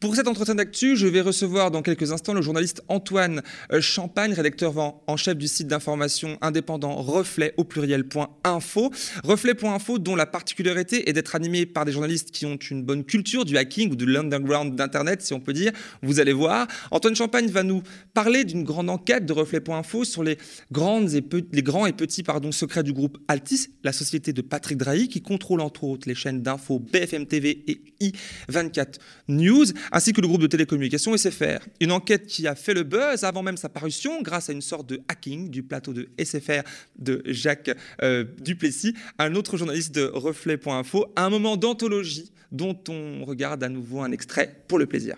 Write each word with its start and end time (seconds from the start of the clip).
Pour 0.00 0.16
cet 0.16 0.28
entretien 0.28 0.54
d'actu, 0.54 0.96
je 0.96 1.06
vais 1.06 1.20
recevoir 1.20 1.70
dans 1.70 1.82
quelques 1.82 2.10
instants 2.10 2.32
le 2.32 2.40
journaliste 2.40 2.82
Antoine 2.88 3.42
euh, 3.70 3.82
Champagne, 3.82 4.32
rédacteur 4.32 4.72
en 5.06 5.16
chef 5.18 5.36
du 5.36 5.46
site 5.46 5.66
d'information 5.66 6.38
indépendant 6.40 6.94
Reflet 6.94 7.52
au 7.58 7.64
pluriel.info. 7.64 8.90
Reflet.info 9.24 9.98
dont 9.98 10.16
la 10.16 10.24
particularité 10.24 11.10
est 11.10 11.12
d'être 11.12 11.34
animé 11.34 11.66
par 11.66 11.84
des 11.84 11.92
journalistes 11.92 12.30
qui 12.30 12.46
ont 12.46 12.56
une 12.56 12.82
bonne 12.82 13.04
culture 13.04 13.44
du 13.44 13.58
hacking 13.58 13.92
ou 13.92 13.94
de 13.94 14.06
l'underground 14.06 14.74
d'Internet, 14.74 15.20
si 15.20 15.34
on 15.34 15.40
peut 15.40 15.52
dire. 15.52 15.70
Vous 16.02 16.18
allez 16.18 16.32
voir. 16.32 16.66
Antoine 16.92 17.14
Champagne 17.14 17.48
va 17.48 17.62
nous 17.62 17.82
parler 18.14 18.44
d'une 18.44 18.64
grande 18.64 18.88
enquête 18.88 19.26
de 19.26 19.34
Reflet.info 19.34 20.04
sur 20.04 20.24
les, 20.24 20.38
grandes 20.72 21.12
et 21.12 21.62
grands 21.62 21.84
et 21.84 21.92
petits 21.92 22.24
secrets 22.52 22.84
du 22.84 22.94
groupe 22.94 23.18
Altis, 23.28 23.66
la 23.84 23.92
société 23.92 24.32
de 24.32 24.40
Patrick 24.40 24.78
Drahi, 24.78 25.08
qui 25.08 25.20
contrôle 25.20 25.60
entre 25.60 25.84
autres 25.84 26.08
les 26.08 26.14
chaînes 26.14 26.40
d'info 26.40 26.78
BFM 26.78 27.26
TV 27.26 27.64
et 27.66 27.82
i24 28.00 28.94
News 29.28 29.66
ainsi 29.92 30.12
que 30.12 30.20
le 30.20 30.28
groupe 30.28 30.42
de 30.42 30.46
télécommunications 30.46 31.16
SFR. 31.16 31.60
Une 31.80 31.92
enquête 31.92 32.26
qui 32.26 32.46
a 32.46 32.54
fait 32.54 32.74
le 32.74 32.82
buzz 32.82 33.24
avant 33.24 33.42
même 33.42 33.56
sa 33.56 33.68
parution 33.68 34.22
grâce 34.22 34.50
à 34.50 34.52
une 34.52 34.62
sorte 34.62 34.88
de 34.88 35.00
hacking 35.08 35.50
du 35.50 35.62
plateau 35.62 35.92
de 35.92 36.08
SFR 36.22 36.62
de 36.98 37.22
Jacques 37.26 37.70
euh, 38.02 38.24
Duplessis, 38.40 38.94
un 39.18 39.34
autre 39.34 39.56
journaliste 39.56 39.94
de 39.94 40.04
Reflet.info, 40.04 41.06
un 41.16 41.30
moment 41.30 41.56
d'anthologie 41.56 42.32
dont 42.52 42.78
on 42.88 43.24
regarde 43.24 43.62
à 43.62 43.68
nouveau 43.68 44.00
un 44.00 44.12
extrait 44.12 44.64
pour 44.68 44.78
le 44.78 44.86
plaisir 44.86 45.16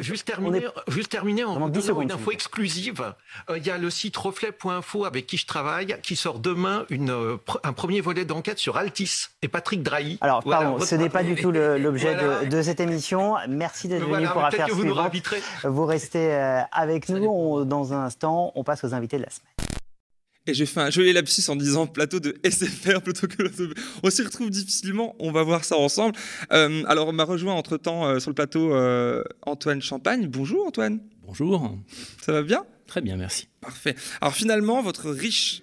juste, 0.00 0.24
terminer, 0.24 0.66
juste 0.88 1.10
terminer 1.10 1.44
en 1.44 1.68
donnant 1.68 2.00
une 2.00 2.12
info 2.12 2.30
exclusive. 2.30 3.14
Euh, 3.50 3.58
il 3.58 3.66
y 3.66 3.70
a 3.70 3.78
le 3.78 3.90
site 3.90 4.16
reflet.info 4.16 5.04
avec 5.04 5.26
qui 5.26 5.36
je 5.36 5.46
travaille 5.46 5.96
qui 6.02 6.16
sort 6.16 6.38
demain 6.38 6.84
une, 6.90 7.10
euh, 7.10 7.36
un 7.62 7.72
premier 7.72 8.00
volet 8.00 8.24
d'enquête 8.24 8.58
sur 8.58 8.76
Altis 8.76 9.28
et 9.42 9.48
Patrick 9.48 9.82
Drahi. 9.82 10.18
Alors, 10.20 10.42
pardon, 10.42 10.80
ce 10.80 10.94
n'est 10.94 11.08
pas 11.08 11.22
du 11.22 11.34
tout 11.34 11.50
l'objet 11.52 12.16
de, 12.46 12.62
cette 12.62 12.80
émission. 12.80 13.36
Merci 13.48 13.88
d'être 13.88 14.06
venu 14.06 14.26
pour 14.26 14.44
Affaires 14.44 14.68
vous 14.70 14.82
suivantes. 14.82 15.12
Vous 15.64 15.84
restez 15.84 16.32
euh, 16.32 16.60
avec 16.72 17.08
nous. 17.08 17.64
dans 17.64 17.92
un 17.92 18.04
instant, 18.04 18.52
on 18.54 18.64
passe 18.64 18.84
aux 18.84 18.94
invités 18.94 19.18
de 19.18 19.22
la 19.22 19.30
semaine. 19.30 19.55
Et 20.46 20.54
j'ai 20.54 20.66
fait 20.66 20.80
un 20.80 20.90
joli 20.90 21.12
lapsus 21.12 21.48
en 21.48 21.56
disant 21.56 21.86
plateau 21.86 22.20
de 22.20 22.36
SFR 22.44 23.00
plutôt 23.02 23.26
que 23.26 23.42
On 24.02 24.10
s'y 24.10 24.22
retrouve 24.22 24.50
difficilement, 24.50 25.16
on 25.18 25.32
va 25.32 25.42
voir 25.42 25.64
ça 25.64 25.76
ensemble. 25.76 26.14
Euh, 26.52 26.84
alors, 26.86 27.08
on 27.08 27.12
m'a 27.12 27.24
rejoint 27.24 27.54
entre-temps 27.54 28.06
euh, 28.06 28.18
sur 28.20 28.30
le 28.30 28.34
plateau 28.34 28.72
euh, 28.72 29.24
Antoine 29.42 29.82
Champagne. 29.82 30.28
Bonjour 30.28 30.66
Antoine. 30.66 31.00
Bonjour. 31.26 31.76
Ça 32.22 32.32
va 32.32 32.42
bien? 32.42 32.64
Très 32.86 33.00
bien, 33.00 33.16
merci. 33.16 33.48
Parfait. 33.60 33.96
Alors 34.20 34.34
finalement, 34.34 34.82
votre 34.82 35.10
riche 35.10 35.62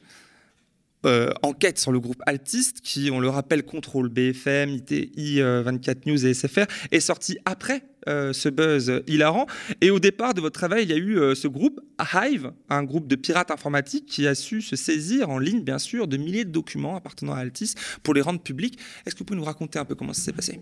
enquête 1.41 1.79
sur 1.79 1.91
le 1.91 1.99
groupe 1.99 2.21
Altiste, 2.25 2.79
qui, 2.79 3.11
on 3.11 3.19
le 3.19 3.27
rappelle, 3.27 3.63
contrôle 3.63 4.07
BFM, 4.07 4.69
ITI, 4.69 5.41
24 5.41 6.05
News 6.05 6.25
et 6.25 6.33
SFR, 6.33 6.65
est 6.91 7.01
sortie 7.01 7.37
après 7.43 7.83
euh, 8.07 8.33
ce 8.33 8.49
buzz 8.49 9.01
hilarant. 9.07 9.47
Et 9.81 9.89
au 9.89 9.99
départ 9.99 10.33
de 10.33 10.41
votre 10.41 10.57
travail, 10.57 10.83
il 10.83 10.89
y 10.89 10.93
a 10.93 10.97
eu 10.97 11.17
euh, 11.17 11.35
ce 11.35 11.47
groupe 11.47 11.79
Hive, 12.13 12.51
un 12.69 12.83
groupe 12.83 13.07
de 13.07 13.15
pirates 13.15 13.51
informatiques 13.51 14.05
qui 14.05 14.27
a 14.27 14.35
su 14.35 14.61
se 14.61 14.75
saisir 14.75 15.29
en 15.29 15.39
ligne, 15.39 15.61
bien 15.61 15.79
sûr, 15.79 16.07
de 16.07 16.17
milliers 16.17 16.45
de 16.45 16.51
documents 16.51 16.95
appartenant 16.95 17.33
à 17.33 17.37
Altis 17.39 17.75
pour 18.01 18.13
les 18.13 18.21
rendre 18.21 18.41
publics. 18.41 18.77
Est-ce 19.05 19.15
que 19.15 19.19
vous 19.19 19.25
pouvez 19.25 19.39
nous 19.39 19.45
raconter 19.45 19.79
un 19.79 19.85
peu 19.85 19.95
comment 19.95 20.13
ça 20.13 20.21
s'est 20.21 20.33
passé? 20.33 20.59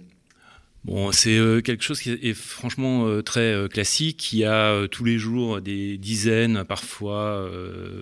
Bon, 0.83 1.11
c'est 1.11 1.37
euh, 1.37 1.61
quelque 1.61 1.83
chose 1.83 1.99
qui 1.99 2.11
est 2.11 2.33
franchement 2.33 3.21
très 3.21 3.67
classique. 3.71 4.33
Il 4.33 4.39
y 4.39 4.45
a 4.45 4.87
tous 4.87 5.03
les 5.03 5.19
jours 5.19 5.61
des 5.61 5.97
dizaines, 5.97 6.63
parfois, 6.63 7.49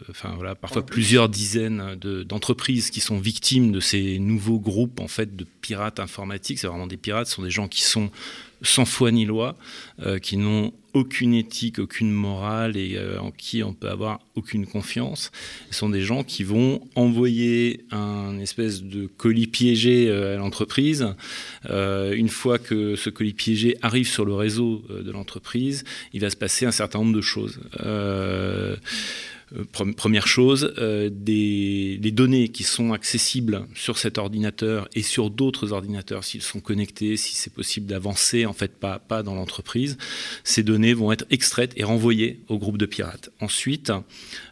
enfin 0.10 0.34
voilà, 0.36 0.56
parfois 0.56 0.86
plusieurs 0.86 1.30
dizaines 1.30 1.96
d'entreprises 1.96 2.90
qui 2.90 3.02
sont 3.02 3.20
victimes 3.20 3.72
de 3.72 3.80
ces 3.80 4.20
nouveaux 4.20 4.60
groupes 4.60 5.00
en 5.00 5.08
fait 5.08 5.36
de 5.36 5.46
pirates 5.62 6.00
informatiques. 6.00 6.60
C'est 6.60 6.68
vraiment 6.68 6.88
des 6.88 6.98
pirates, 6.98 7.28
ce 7.28 7.36
sont 7.36 7.44
des 7.44 7.52
gens 7.52 7.68
qui 7.68 7.84
sont 7.84 8.12
sans 8.62 8.86
foi 8.86 9.12
ni 9.12 9.26
loi, 9.26 9.58
euh, 10.02 10.20
qui 10.20 10.38
n'ont 10.38 10.74
aucune 10.94 11.36
éthique, 11.36 11.78
aucune 11.78 12.12
morale 12.12 12.76
et 12.76 12.96
euh, 12.96 13.20
en 13.22 13.30
qui 13.32 13.64
on 13.64 13.74
peut 13.74 13.90
avoir 13.90 14.20
aucune 14.36 14.66
confiance. 14.66 15.32
Ce 15.70 15.78
sont 15.78 15.90
des 15.90 16.02
gens 16.02 16.24
qui 16.24 16.44
vont 16.44 16.82
envoyer 16.96 17.86
un 17.92 18.40
espèce 18.40 18.82
de 18.82 19.06
colis 19.06 19.48
piégé 19.48 20.10
euh, 20.10 20.36
à 20.36 20.38
l'entreprise. 20.38 21.08
une 21.70 22.30
fois 22.30 22.58
que 22.58 22.96
ce 22.96 23.10
colis 23.10 23.34
piégé 23.34 23.78
arrive 23.82 24.08
sur 24.08 24.26
le 24.26 24.34
réseau 24.34 24.84
de 24.90 25.12
l'entreprise, 25.12 25.84
il 26.14 26.22
va 26.22 26.30
se 26.30 26.36
passer 26.36 26.66
un 26.66 26.72
certain 26.72 27.00
nombre 27.00 27.16
de 27.16 27.22
choses. 27.22 27.60
Euh, 29.56 29.64
première 29.96 30.28
chose, 30.28 30.74
euh, 30.78 31.10
les 31.26 32.12
données 32.12 32.50
qui 32.50 32.64
sont 32.64 32.94
accessibles 32.94 33.66
sur 33.74 33.98
cet 33.98 34.18
ordinateur 34.18 34.88
et 34.94 35.02
sur 35.02 35.30
d'autres 35.30 35.72
ordinateurs, 35.74 36.24
s'ils 36.24 36.42
sont 36.42 36.60
connectés, 36.60 37.18
si 37.18 37.36
c'est 37.36 37.54
possible 37.54 37.88
d'avancer, 37.88 38.46
en 38.46 38.54
fait, 38.54 38.76
pas, 38.78 39.00
pas 39.00 39.24
dans 39.24 39.36
l'entreprise, 39.36 39.98
ces 40.44 40.64
données 40.64 40.94
vont 40.94 41.12
être 41.12 41.26
extraites 41.30 41.74
et 41.78 41.84
renvoyées 41.84 42.42
au 42.48 42.58
groupe 42.58 42.78
de 42.78 42.86
pirates. 42.86 43.30
Ensuite, 43.40 43.92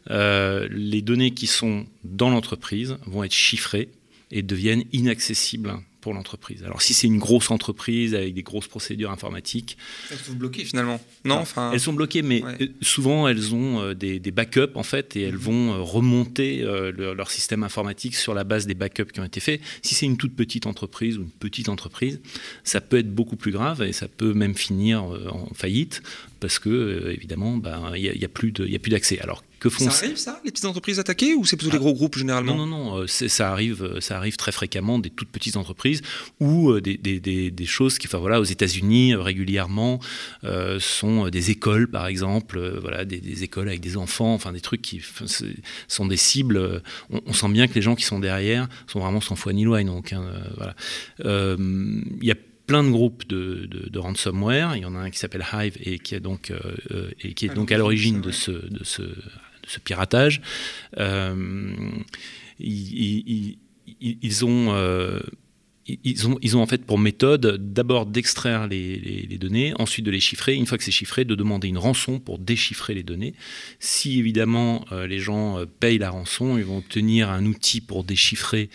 euh, 0.09 0.68
les 0.72 1.02
données 1.02 1.31
qui 1.31 1.47
sont 1.47 1.86
dans 2.03 2.30
l'entreprise 2.30 2.97
vont 3.06 3.24
être 3.24 3.34
chiffrées 3.34 3.90
et 4.31 4.41
deviennent 4.41 4.84
inaccessibles 4.91 5.74
l'entreprise. 6.13 6.63
Alors 6.63 6.81
si 6.81 6.94
c'est 6.94 7.08
une 7.08 7.19
grosse 7.19 7.52
entreprise 7.52 8.16
avec 8.16 8.34
des 8.34 8.44
grosses 8.44 8.68
procédures 8.68 9.12
informatiques... 9.12 9.78
Elles 10.12 10.18
sont 10.18 10.34
bloquées 10.34 10.66
finalement, 10.66 11.00
non 11.25 11.35
enfin... 11.35 11.72
Elles 11.74 11.80
sont 11.80 11.94
bloquées, 11.94 12.22
mais 12.22 12.44
euh, 12.44 12.68
souvent 12.81 13.28
elles 13.28 13.53
ont 13.53 13.81
euh, 13.81 13.94
des, 13.94 14.19
backups 14.31 14.75
en 14.75 14.84
fait 14.84 15.16
et 15.16 15.24
elles 15.24 15.38
vont 15.38 15.74
euh, 15.74 15.81
remonter 15.81 16.62
leur, 16.62 17.31
système 17.31 17.63
informatique 17.63 18.16
sur 18.16 18.34
la 18.34 18.44
base 18.44 18.68
des 18.68 18.74
backups 18.74 19.12
qui 19.12 19.19
ont 19.19 19.25
été 19.25 19.40
faits. 19.40 19.62
Si 19.81 19.96
c'est 19.96 20.06
une 20.06 20.18
toute 20.18 20.36
petite 20.36 20.66
entreprise 20.66 21.18
ou 21.18 21.24
une 21.24 21.30
petite 21.30 21.68
entreprise, 21.68 22.22
ça 22.63 22.80
peut 22.80 22.97
être 22.97 23.13
beaucoup 23.13 23.36
plus 23.36 23.52
grave 23.52 23.81
et 23.81 23.91
ça 23.91 24.07
peut 24.07 24.34
même 24.34 24.56
finir 24.56 25.03
en 25.03 25.50
faillite 25.53 26.02
parce 26.40 26.59
que 26.59 27.12
évidemment 27.14 27.58
ben, 27.58 27.92
il 27.96 28.02
n'y 28.02 28.09
a, 28.09 28.25
a, 28.25 28.28
plus 28.28 28.52
d'accès. 28.52 29.20
Alors 29.20 29.44
que 29.59 29.70
font 29.70 29.90
ça 29.90 30.06
arrive 30.06 30.18
ça, 30.18 30.40
les 30.46 30.52
petites 30.52 30.66
entreprises 30.66 31.00
attaquées 31.00 31.34
ou 31.34 31.44
c'est 31.46 31.58
plutôt 31.58 31.72
les 31.72 31.78
ah. 31.78 31.80
gros 31.80 31.94
groupes 31.94 32.18
généralement 32.18 32.56
Non, 32.56 32.68
non, 32.68 32.92
non, 32.92 32.98
euh, 33.02 33.08
ça 33.08 33.52
arrive, 33.52 33.84
euh, 33.84 34.02
ça 34.02 34.18
arrive 34.18 34.36
très 34.36 34.52
fréquemment 34.52 35.00
des 35.00 35.09
toutes 35.09 35.30
petites 35.30 35.58
entreprises 35.58 36.02
ou 36.40 36.70
euh, 36.70 36.81
des, 36.81 36.98
des, 36.98 37.20
des, 37.20 37.66
choses 37.66 37.98
qui, 37.98 38.08
enfin 38.08 38.20
voilà, 38.20 38.40
aux 38.40 38.46
États-Unis 38.46 39.16
régulièrement 39.16 40.00
sont 40.80 41.30
des 41.30 41.52
écoles 41.52 41.90
par 41.90 42.08
exemple, 42.08 42.80
voilà, 42.81 43.06
des, 43.06 43.44
écoles 43.44 43.68
avec 43.68 43.81
des 43.81 43.98
enfants, 43.98 44.34
enfin 44.34 44.54
des 44.54 44.62
trucs 44.62 44.81
qui 44.81 45.02
sont 45.88 46.06
des 46.06 46.18
cibles. 46.18 46.81
On, 47.09 47.34
sent 47.34 47.50
bien 47.50 47.68
que 47.68 47.74
les 47.74 47.81
gens 47.81 47.96
qui 47.96 48.04
sont 48.04 48.19
derrière 48.19 48.68
sont 48.88 49.00
vraiment 49.00 49.22
sans 49.22 49.36
foi 49.36 49.54
ni 49.54 49.64
loi, 49.64 49.84
donc 49.84 50.14
hein, 50.14 50.24
voilà. 50.56 50.75
Il 51.19 52.24
y 52.24 52.31
a 52.31 52.36
plein 52.68 52.84
de 52.84 52.90
groupes 52.90 53.28
de, 53.28 53.66
de, 53.66 54.00
ransomware. 54.00 54.76
Il 54.76 54.84
y 54.84 54.86
en 54.86 54.94
a 54.94 55.00
un 55.00 55.10
qui 55.10 55.18
s'appelle 55.18 55.46
Hive 55.52 55.78
et 55.80 55.98
qui 55.98 56.14
est 56.14 56.20
donc, 56.20 56.54
et 57.22 57.34
qui 57.34 57.46
est 57.46 57.52
ah, 57.52 57.56
donc 57.56 57.72
à 57.72 57.78
l'origine 57.78 58.22
de 58.22 58.32
ce, 58.32 58.52
de 58.52 58.84
ce 58.84 59.04
ce 59.68 59.80
piratage. 59.80 60.42
Euh, 60.98 61.76
ils, 62.60 63.58
ont 64.46 64.74
euh, 64.74 65.20
ils 65.86 66.28
ont, 66.28 66.40
ils 66.42 66.58
ont, 66.58 66.62
en 66.62 66.66
fait 66.66 66.86
pour 66.86 66.98
méthode 66.98 67.58
d'abord 67.74 68.06
d'extraire 68.06 68.68
les, 68.68 69.38
données, 69.40 69.74
ensuite 69.78 70.06
de 70.06 70.12
les 70.12 70.20
chiffrer. 70.20 70.56
Une 70.56 70.66
fois 70.66 70.78
que 70.78 70.84
c'est 70.84 70.92
chiffré, 70.92 71.26
de 71.26 71.36
demander 71.36 71.68
une 71.68 71.78
rançon 71.78 72.20
pour 72.20 72.40
déchiffrer 72.40 72.96
les 72.96 73.04
données. 73.04 73.36
Si 73.80 74.18
évidemment 74.18 74.86
euh, 74.92 75.06
les 75.06 75.20
gens 75.20 75.64
payent 75.80 76.00
la 76.00 76.10
rançon, 76.10 76.58
ils 76.58 76.66
vont 76.66 76.78
obtenir 76.78 77.30
un 77.30 77.46
outil 77.46 77.82
pour 77.82 78.04
déchiffrer 78.04 78.70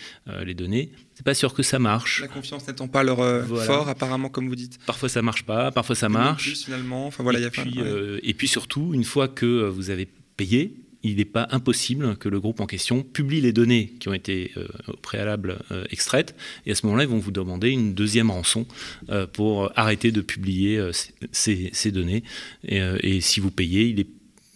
les 0.45 0.55
données. 0.55 0.91
C'est 1.22 1.25
pas 1.25 1.34
sûr 1.34 1.55
que 1.55 1.62
ça 1.62 1.78
marche. 1.78 2.21
La 2.21 2.27
confiance 2.27 2.66
n'étant 2.66 2.88
pas 2.88 3.05
leur 3.05 3.19
fort, 3.65 3.88
apparemment, 3.88 4.28
comme 4.28 4.49
vous 4.49 4.56
dites. 4.56 4.78
Parfois 4.87 5.09
ça 5.09 5.22
marche 5.22 5.44
pas, 5.44 5.71
parfois 5.71 5.94
ça 5.94 6.09
marche. 6.09 6.55
finalement. 6.65 7.06
Enfin, 7.06 7.22
voilà, 7.22 7.38
et, 7.38 7.49
puis, 7.49 7.78
et 8.22 8.34
puis 8.34 8.49
surtout, 8.49 8.93
une 8.93 9.05
fois 9.05 9.28
que 9.28 9.69
vous 9.69 9.91
avez 9.91 10.09
payé, 10.37 10.82
il 11.03 11.16
n'est 11.16 11.25
pas 11.25 11.49
impossible 11.50 12.16
que 12.16 12.28
le 12.28 12.41
groupe 12.41 12.61
en 12.61 12.66
question 12.66 13.03
publie 13.03 13.41
les 13.41 13.53
données 13.53 13.94
qui 13.99 14.09
ont 14.09 14.15
été 14.15 14.53
euh, 14.56 14.66
au 14.88 14.97
préalable 14.97 15.59
euh, 15.71 15.84
extraites, 15.91 16.34
et 16.66 16.72
à 16.72 16.75
ce 16.75 16.87
moment-là, 16.87 17.05
ils 17.05 17.09
vont 17.09 17.19
vous 17.19 17.32
demander 17.32 17.71
une 17.71 17.94
deuxième 17.94 18.31
rançon 18.31 18.66
euh, 19.11 19.27
pour 19.27 19.72
arrêter 19.77 20.12
de 20.12 20.21
publier 20.21 20.81
ces, 21.32 21.91
données. 21.91 22.23
Et, 22.64 23.20
si 23.20 23.41
vous 23.41 23.50
payez, 23.50 23.87
il 23.87 23.97
n'est 23.97 24.06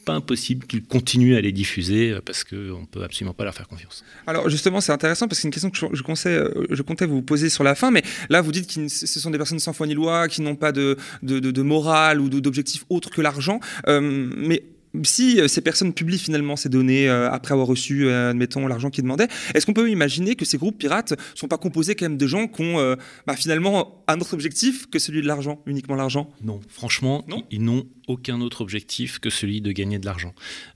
pas 0.06 0.14
impossible 0.14 0.66
qu'ils 0.66 0.84
continuent 0.84 1.36
à 1.36 1.40
les 1.42 1.52
diffuser 1.52 2.16
parce 2.24 2.44
qu'on 2.44 2.80
ne 2.80 2.86
peut 2.86 3.02
absolument 3.02 3.34
pas 3.34 3.44
leur 3.44 3.54
faire 3.54 3.68
confiance. 3.68 4.04
Alors 4.26 4.48
justement, 4.48 4.80
c'est 4.80 4.92
intéressant 4.92 5.28
parce 5.28 5.38
que 5.38 5.42
c'est 5.42 5.48
une 5.48 5.52
question 5.52 5.70
que 5.70 5.96
je, 5.96 6.02
comptais, 6.02 6.40
je, 6.70 6.82
comptais 6.82 7.06
vous 7.06 7.22
poser 7.22 7.50
sur 7.50 7.64
la 7.64 7.74
fin, 7.74 7.90
mais 7.90 8.02
là 8.30 8.40
vous 8.40 8.52
dites 8.52 8.72
que 8.72 8.88
ce 8.88 9.20
sont 9.20 9.30
des 9.30 9.38
personnes 9.38 9.58
sans 9.58 9.74
foi 9.74 9.86
ni 9.86 9.94
loi, 9.94 10.28
qui 10.28 10.40
n'ont 10.40 10.56
pas 10.56 10.72
de, 10.72 10.96
de, 11.22 11.62
morale 11.62 12.20
ou 12.20 12.28
d'objectif 12.28 12.84
autre 12.88 13.10
que 13.10 13.20
l'argent. 13.20 13.60
mais 13.86 14.62
si 15.04 15.40
ces 15.48 15.60
personnes 15.60 15.92
publient 15.92 16.18
finalement 16.18 16.56
ces 16.56 16.68
données 16.68 17.08
après 17.08 17.52
avoir 17.52 17.66
reçu, 17.66 18.10
admettons, 18.10 18.66
l'argent 18.66 18.90
qu'ils 18.90 19.04
demandaient, 19.04 19.28
est-ce 19.54 19.66
qu'on 19.66 19.72
peut 19.72 19.90
imaginer 19.90 20.36
que 20.36 20.44
ces 20.44 20.58
groupes 20.58 20.78
pirates 20.78 21.14
sont 21.34 21.48
pas 21.48 21.58
composés 21.58 21.94
quand 21.94 22.06
même 22.06 22.18
de 22.18 22.26
gens 22.26 22.48
qui 22.48 22.62
ont 22.62 22.96
bah, 23.26 23.36
finalement 23.36 24.04
un 24.08 24.20
autre 24.20 24.34
objectif 24.34 24.86
que 24.88 24.98
celui 24.98 25.22
de 25.22 25.26
l'argent, 25.26 25.60
uniquement 25.66 25.96
l'argent? 25.96 26.30
Non, 26.42 26.60
franchement, 26.68 27.24
non? 27.28 27.44
ils 27.50 27.62
n'ont 27.62 27.86
aucun 28.06 28.40
autre 28.40 28.60
objectif 28.60 29.18
que 29.18 29.30
celui 29.30 29.60
de 29.60 29.72
gagner 29.72 29.98
de 29.98 30.06
l'argent. 30.06 30.34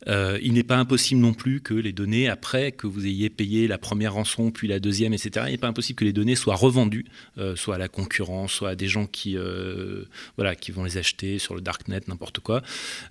Euh, 0.09 0.39
il 0.43 0.53
n'est 0.53 0.65
pas 0.65 0.77
impossible 0.77 1.21
non 1.21 1.33
plus 1.33 1.61
que 1.61 1.75
les 1.75 1.93
données, 1.93 2.29
après 2.29 2.73
que 2.73 2.87
vous 2.87 3.07
ayez 3.07 3.31
payé 3.31 3.69
la 3.69 3.79
première 3.79 4.15
rançon, 4.15 4.51
puis 4.51 4.69
la 4.69 4.81
deuxième, 4.81 5.13
etc., 5.13 5.47
il 5.49 5.53
n'est 5.53 5.59
pas 5.59 5.69
impossible 5.69 5.99
que 5.99 6.05
les 6.05 6.13
données 6.13 6.37
soient 6.37 6.57
revendues, 6.57 7.07
euh, 7.39 7.57
soit 7.57 7.77
à 7.77 7.79
la 7.79 7.89
concurrence, 7.89 8.53
soit 8.53 8.71
à 8.71 8.75
des 8.75 8.89
gens 8.89 9.07
qui, 9.07 9.37
euh, 9.37 10.05
voilà, 10.37 10.55
qui 10.55 10.73
vont 10.73 10.85
les 10.85 10.99
acheter 10.99 11.39
sur 11.39 11.55
le 11.55 11.61
darknet, 11.61 12.01
n'importe 12.09 12.41
quoi. 12.41 12.63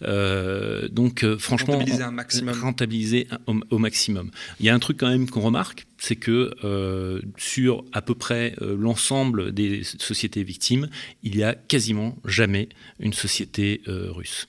donc, 0.02 0.99
franchement, 1.40 1.74
rentabiliser 1.74 2.04
un 2.04 2.12
maximum. 2.12 2.60
Rentabiliser 2.60 3.28
au, 3.70 3.78
maximum. 3.78 4.32
Il 4.60 4.66
y 4.66 4.70
a 4.70 4.76
un 4.76 4.80
truc 4.80 4.98
quand 4.98 5.10
même 5.10 5.30
qu'on 5.30 5.42
remarque, 5.42 5.88
c'est 5.98 6.16
que 6.16 6.52
sur 7.38 7.84
à 7.94 8.02
peu 8.02 8.16
près 8.16 8.56
l'ensemble 8.62 9.52
des 9.52 9.84
sociétés 9.84 10.44
victimes, 10.44 10.90
il 11.24 11.38
n'y 11.38 11.44
a 11.44 11.56
quasiment 11.56 12.18
jamais 12.26 12.70
une 13.00 13.14
société 13.14 13.82
russe. 13.88 14.48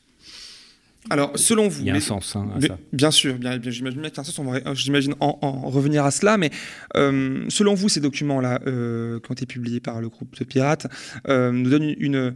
Alors, 1.09 1.33
selon 1.39 1.69
vous. 1.69 1.81
Il 1.81 1.87
y 1.87 1.91
a 1.91 1.95
un 1.95 2.01
sens 2.01 2.37
hein, 2.37 2.49
à 2.55 2.61
ça. 2.61 2.79
Bien 2.93 3.11
sûr, 3.11 3.39
bien, 3.39 3.59
j'imagine 3.63 4.03
qu'il 4.03 4.13
y 4.13 4.17
a 4.17 4.21
un 4.21 4.25
sens, 4.25 4.41
j'imagine 4.75 5.15
en, 5.21 5.69
revenir 5.71 6.05
à 6.05 6.11
cela, 6.11 6.37
mais 6.37 6.51
euh, 6.97 7.47
selon 7.49 7.75
vous, 7.75 7.89
ces 7.89 8.01
documents-là, 8.01 8.61
euh, 8.67 9.19
qui 9.21 9.31
ont 9.31 9.35
été 9.35 9.47
publiés 9.47 9.81
par 9.81 10.01
le 10.01 10.09
groupe 10.09 10.39
de 10.39 10.45
pirates, 10.45 10.87
euh, 11.29 11.53
nous 11.53 11.71
donnent 11.71 11.85
une, 11.85 11.97
une 11.99 12.35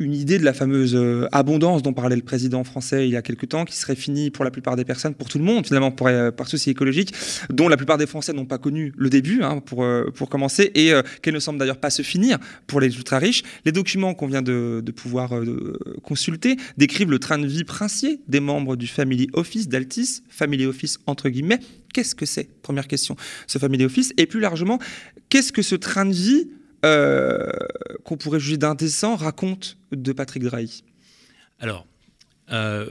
idée 0.00 0.38
de 0.38 0.44
la 0.44 0.52
fameuse 0.52 0.94
euh, 0.94 1.28
abondance 1.32 1.82
dont 1.82 1.92
parlait 1.92 2.16
le 2.16 2.22
président 2.22 2.64
français 2.64 3.06
il 3.06 3.12
y 3.12 3.16
a 3.16 3.22
quelque 3.22 3.46
temps, 3.46 3.64
qui 3.64 3.76
serait 3.76 3.94
finie 3.94 4.30
pour 4.30 4.44
la 4.44 4.50
plupart 4.50 4.76
des 4.76 4.84
personnes, 4.84 5.14
pour 5.14 5.28
tout 5.28 5.38
le 5.38 5.44
monde 5.44 5.66
finalement, 5.66 5.94
euh, 6.02 6.30
par 6.30 6.48
souci 6.48 6.70
écologique, 6.70 7.14
dont 7.50 7.68
la 7.68 7.76
plupart 7.76 7.98
des 7.98 8.06
Français 8.06 8.32
n'ont 8.32 8.46
pas 8.46 8.58
connu 8.58 8.92
le 8.96 9.10
début, 9.10 9.42
hein, 9.42 9.60
pour, 9.60 9.84
euh, 9.84 10.06
pour 10.14 10.28
commencer, 10.28 10.70
et 10.74 10.92
qu'elle 11.22 11.34
ne 11.34 11.40
semble 11.40 11.58
d'ailleurs 11.58 11.78
pas 11.78 11.90
se 11.90 12.02
finir 12.02 12.38
pour 12.66 12.80
les 12.80 12.96
ultra 12.96 13.18
riches. 13.18 13.42
Les 13.64 13.72
documents 13.72 14.14
qu'on 14.14 14.26
vient 14.26 14.42
de 14.42 14.92
pouvoir 14.94 15.32
consulter 16.02 16.56
décrivent 16.76 17.10
le 17.10 17.18
train 17.18 17.38
de 17.38 17.46
vie 17.46 17.64
princier 17.64 18.20
des 18.28 18.40
membres 18.40 18.76
du 18.76 18.86
Family 18.86 19.28
Office 19.32 19.68
d'Altis, 19.68 20.22
Family 20.28 20.66
Office 20.66 20.98
entre 21.06 21.28
guillemets. 21.28 21.60
Qu'est-ce 21.92 22.14
que 22.14 22.26
c'est? 22.26 22.48
Première 22.62 22.88
question, 22.88 23.16
ce 23.46 23.58
Family 23.58 23.84
Office. 23.84 24.12
Et 24.16 24.26
plus 24.26 24.40
largement, 24.40 24.78
qu'est-ce 25.28 25.52
que 25.52 25.62
ce 25.62 25.74
train 25.74 26.06
de 26.06 26.12
vie 26.12 26.48
euh, 26.84 27.50
qu'on 28.04 28.16
pourrait 28.16 28.40
juger 28.40 28.56
d'indécent 28.56 29.16
raconte 29.16 29.76
de 29.92 30.12
Patrick 30.12 30.42
Drahi. 30.42 30.84
Alors, 31.58 31.86
euh, 32.52 32.86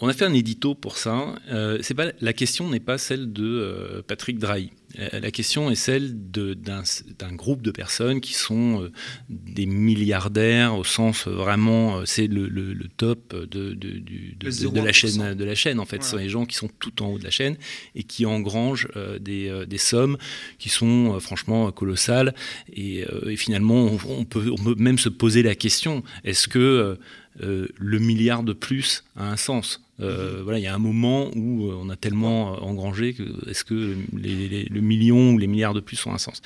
on 0.00 0.08
a 0.08 0.12
fait 0.12 0.24
un 0.24 0.34
édito 0.34 0.74
pour 0.74 0.96
ça. 0.96 1.36
Euh, 1.50 1.78
pas, 1.96 2.06
la 2.20 2.32
question 2.32 2.68
n'est 2.68 2.80
pas 2.80 2.98
celle 2.98 3.32
de 3.32 3.44
euh, 3.44 4.02
Patrick 4.04 4.38
Drahi. 4.38 4.72
Euh, 4.98 5.20
la 5.20 5.30
question 5.30 5.70
est 5.70 5.76
celle 5.76 6.30
d'un 6.30 7.32
groupe 7.32 7.62
de 7.62 7.70
personnes 7.70 8.20
qui 8.20 8.34
sont 8.34 8.90
des 9.28 9.66
milliardaires 9.66 10.76
au 10.76 10.84
sens 10.84 11.26
vraiment, 11.26 12.04
c'est 12.06 12.26
le, 12.26 12.48
top 12.96 13.34
de, 13.34 13.72
de, 13.72 14.80
la 14.80 14.92
chaîne, 14.92 15.34
de 15.34 15.44
la 15.44 15.54
chaîne 15.54 15.78
en 15.78 15.84
fait. 15.84 16.02
Ce 16.02 16.10
sont 16.10 16.16
les 16.16 16.28
gens 16.28 16.44
qui 16.44 16.56
sont 16.56 16.70
tout 16.80 17.02
en 17.02 17.08
haut 17.08 17.18
de 17.18 17.24
la 17.24 17.30
chaîne 17.30 17.56
et 17.94 18.02
qui 18.02 18.26
engrangent 18.26 18.88
des, 19.20 19.64
des, 19.66 19.78
sommes 19.78 20.16
qui 20.58 20.68
sont 20.68 21.18
franchement 21.20 21.70
colossales. 21.72 22.34
Et, 22.72 23.04
finalement, 23.36 23.84
on 23.84 24.24
peut, 24.24 24.50
on 24.50 24.62
peut, 24.62 24.74
même 24.76 24.98
se 24.98 25.08
poser 25.08 25.42
la 25.42 25.54
question 25.54 26.02
est-ce 26.24 26.46
que 26.46 26.98
le 27.40 27.98
milliard 27.98 28.44
de 28.44 28.52
plus 28.52 29.02
a 29.16 29.24
un 29.24 29.36
sens. 29.36 29.80
Euh, 30.00 30.40
voilà, 30.42 30.58
il 30.58 30.62
y 30.62 30.66
a 30.66 30.74
un 30.74 30.78
moment 30.78 31.30
où 31.36 31.70
euh, 31.70 31.78
on 31.80 31.88
a 31.88 31.94
tellement 31.94 32.54
euh, 32.54 32.60
engrangé 32.60 33.14
que 33.14 33.48
est-ce 33.48 33.64
que 33.64 33.96
le 34.12 34.80
million 34.80 35.30
ou 35.30 35.38
les 35.38 35.46
milliards 35.46 35.74
de 35.74 35.80
plus 35.80 36.04
ont 36.06 36.12
un 36.12 36.18
sens? 36.18 36.42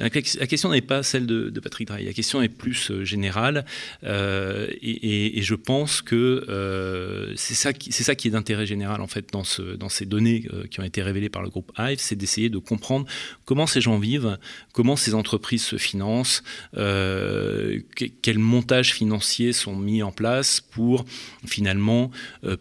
La 0.00 0.10
question 0.10 0.70
n'est 0.70 0.80
pas 0.80 1.04
celle 1.04 1.26
de, 1.26 1.60
Patrick 1.60 1.86
Drahi, 1.86 2.06
la 2.06 2.12
question 2.12 2.42
est 2.42 2.48
plus 2.48 2.92
générale. 3.02 3.64
Et, 4.02 5.40
je 5.42 5.54
pense 5.54 6.02
que 6.02 7.34
c'est 7.36 7.54
ça, 7.54 7.72
qui, 7.72 7.92
ça 7.92 8.14
qui 8.14 8.28
est 8.28 8.30
d'intérêt 8.32 8.66
général 8.66 9.00
en 9.00 9.06
fait 9.06 9.32
dans, 9.32 9.44
ce, 9.44 9.62
dans 9.62 9.88
ces 9.88 10.04
données 10.04 10.46
qui 10.70 10.80
ont 10.80 10.84
été 10.84 11.02
révélées 11.02 11.28
par 11.28 11.42
le 11.42 11.48
groupe 11.48 11.72
Hive, 11.78 11.98
c'est 12.00 12.16
d'essayer 12.16 12.48
de 12.48 12.58
comprendre 12.58 13.06
comment 13.44 13.66
ces 13.66 13.80
gens 13.80 13.98
vivent, 13.98 14.38
comment 14.72 14.96
ces 14.96 15.14
entreprises 15.14 15.62
se 15.62 15.76
financent, 15.76 16.42
quels 16.74 18.38
montages 18.38 18.92
financiers 18.92 19.52
sont 19.52 19.76
mis 19.76 20.02
en 20.02 20.12
place 20.12 20.60
pour 20.60 21.04
finalement 21.46 22.07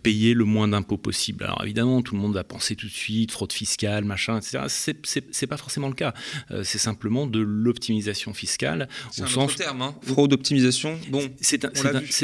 payer 0.04 0.34
le 0.34 0.46
moins 0.46 0.68
d'impôts 0.68 0.98
possible. 0.98 1.44
Alors 1.44 1.64
évidemment, 1.64 2.02
tout 2.02 2.16
le 2.16 2.22
monde 2.22 2.34
va 2.34 2.44
penser 2.44 2.76
tout 2.76 2.88
de 2.88 2.92
suite 2.92 3.32
fraude 3.32 3.54
fiscale, 3.54 4.06
machin, 4.06 4.38
etc. 4.38 4.60
C'est 4.68 5.48
pas 5.48 5.58
forcément 5.58 5.88
le 5.88 5.94
cas. 5.94 6.14
Euh, 6.52 6.64
c'est 6.64 6.78
simplement 6.78 7.28
de 7.28 7.40
l'optimisation 7.40 8.34
fiscale. 8.34 8.88
C'est 9.12 9.24
un 9.24 9.44
autre 9.44 9.56
terme, 9.56 9.82
hein. 9.82 9.96
fraude, 10.04 10.34
optimisation. 10.34 10.98
Bon, 11.10 11.22
c'est 11.42 11.66
un, 11.66 11.72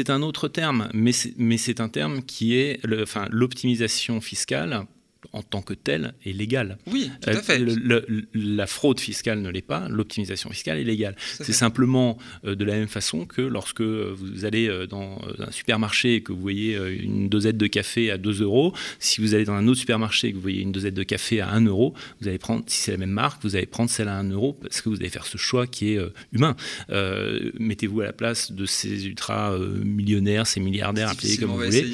un, 0.08 0.22
autre 0.22 0.48
terme, 0.48 0.88
mais 0.92 1.12
c'est 1.12 1.80
un 1.80 1.88
terme 1.88 2.22
qui 2.22 2.56
est 2.56 2.80
l'optimisation 3.30 4.20
fiscale 4.20 4.86
en 5.34 5.42
tant 5.42 5.62
que 5.62 5.74
telle 5.74 6.14
est 6.24 6.32
légale. 6.32 6.78
Oui, 6.86 7.10
tout 7.20 7.30
à 7.30 7.32
euh, 7.32 7.42
fait. 7.42 7.60
la 8.34 8.66
fraude 8.68 9.00
fiscale 9.00 9.40
ne 9.40 9.50
l'est 9.50 9.62
pas, 9.62 9.88
l'optimisation 9.88 10.48
fiscale 10.50 10.78
est 10.78 10.84
légale. 10.84 11.16
C'est 11.18 11.52
simplement 11.52 12.18
euh, 12.44 12.54
de 12.54 12.64
la 12.64 12.74
même 12.74 12.88
façon 12.88 13.26
que 13.26 13.42
lorsque 13.42 13.82
vous 13.82 14.44
allez 14.44 14.68
euh, 14.68 14.86
dans 14.86 15.20
un 15.40 15.50
supermarché 15.50 16.14
et 16.14 16.20
que 16.22 16.32
vous 16.32 16.40
voyez 16.40 16.76
une 16.76 17.28
dosette 17.28 17.56
de 17.56 17.66
café 17.66 18.12
à 18.12 18.16
2 18.16 18.42
euros, 18.42 18.72
si 19.00 19.20
vous 19.20 19.34
allez 19.34 19.44
dans 19.44 19.54
un 19.54 19.66
autre 19.66 19.80
supermarché 19.80 20.28
et 20.28 20.30
que 20.30 20.36
vous 20.36 20.42
voyez 20.42 20.62
une 20.62 20.72
dosette 20.72 20.94
de 20.94 21.02
café 21.02 21.40
à 21.40 21.50
1 21.50 21.62
euro, 21.66 21.94
vous 22.20 22.28
allez 22.28 22.38
prendre, 22.38 22.62
si 22.68 22.82
c'est 22.82 22.92
la 22.92 22.98
même 22.98 23.10
marque, 23.10 23.42
vous 23.42 23.56
allez 23.56 23.66
prendre 23.66 23.90
celle 23.90 24.08
à 24.08 24.16
1 24.16 24.30
euro 24.30 24.52
parce 24.52 24.80
que 24.80 24.88
vous 24.88 24.96
allez 24.96 25.08
faire 25.08 25.26
ce 25.26 25.36
choix 25.36 25.66
qui 25.66 25.94
est 25.94 26.00
humain. 26.32 26.54
Mettez-vous 27.58 28.02
à 28.02 28.04
la 28.04 28.12
place 28.12 28.52
de 28.52 28.66
ces 28.66 29.06
ultra 29.06 29.58
millionnaires, 29.82 30.46
ces 30.46 30.60
milliardaires, 30.60 31.10
appelez 31.10 31.36
comme 31.38 31.50
vous 31.50 31.56
voulez. 31.56 31.92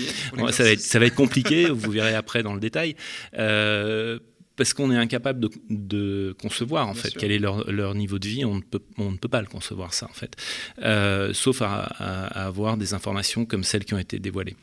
ça, 0.50 0.62
va 0.62 0.70
être, 0.72 0.80
ça 0.80 0.98
va 0.98 1.06
être 1.06 1.14
compliqué, 1.14 1.70
vous 1.70 1.90
verrez 1.90 2.14
après 2.14 2.42
dans 2.42 2.52
le 2.52 2.60
détail. 2.60 2.96
Euh, 3.38 4.18
parce 4.56 4.74
qu'on 4.74 4.90
est 4.90 4.96
incapable 4.96 5.48
de, 5.70 6.36
concevoir 6.38 6.86
en 6.86 6.92
fait. 6.92 7.14
quel 7.16 7.32
est 7.32 7.38
leur, 7.38 7.94
niveau 7.94 8.18
de 8.18 8.28
vie, 8.28 8.44
on 8.44 8.56
ne, 8.56 8.60
peut, 8.60 8.82
on 8.98 9.10
ne 9.10 9.16
peut 9.16 9.28
pas 9.28 9.40
le 9.40 9.46
concevoir 9.46 9.94
ça 9.94 10.04
en 10.04 10.12
fait, 10.12 10.36
euh, 10.82 11.32
sauf 11.32 11.62
à, 11.62 11.84
avoir 12.26 12.76
des 12.76 12.92
informations 12.92 13.46
comme 13.46 13.64
celles 13.64 13.86
qui 13.86 13.94
ont 13.94 13.98
été 13.98 14.18
dévoilées. 14.18 14.56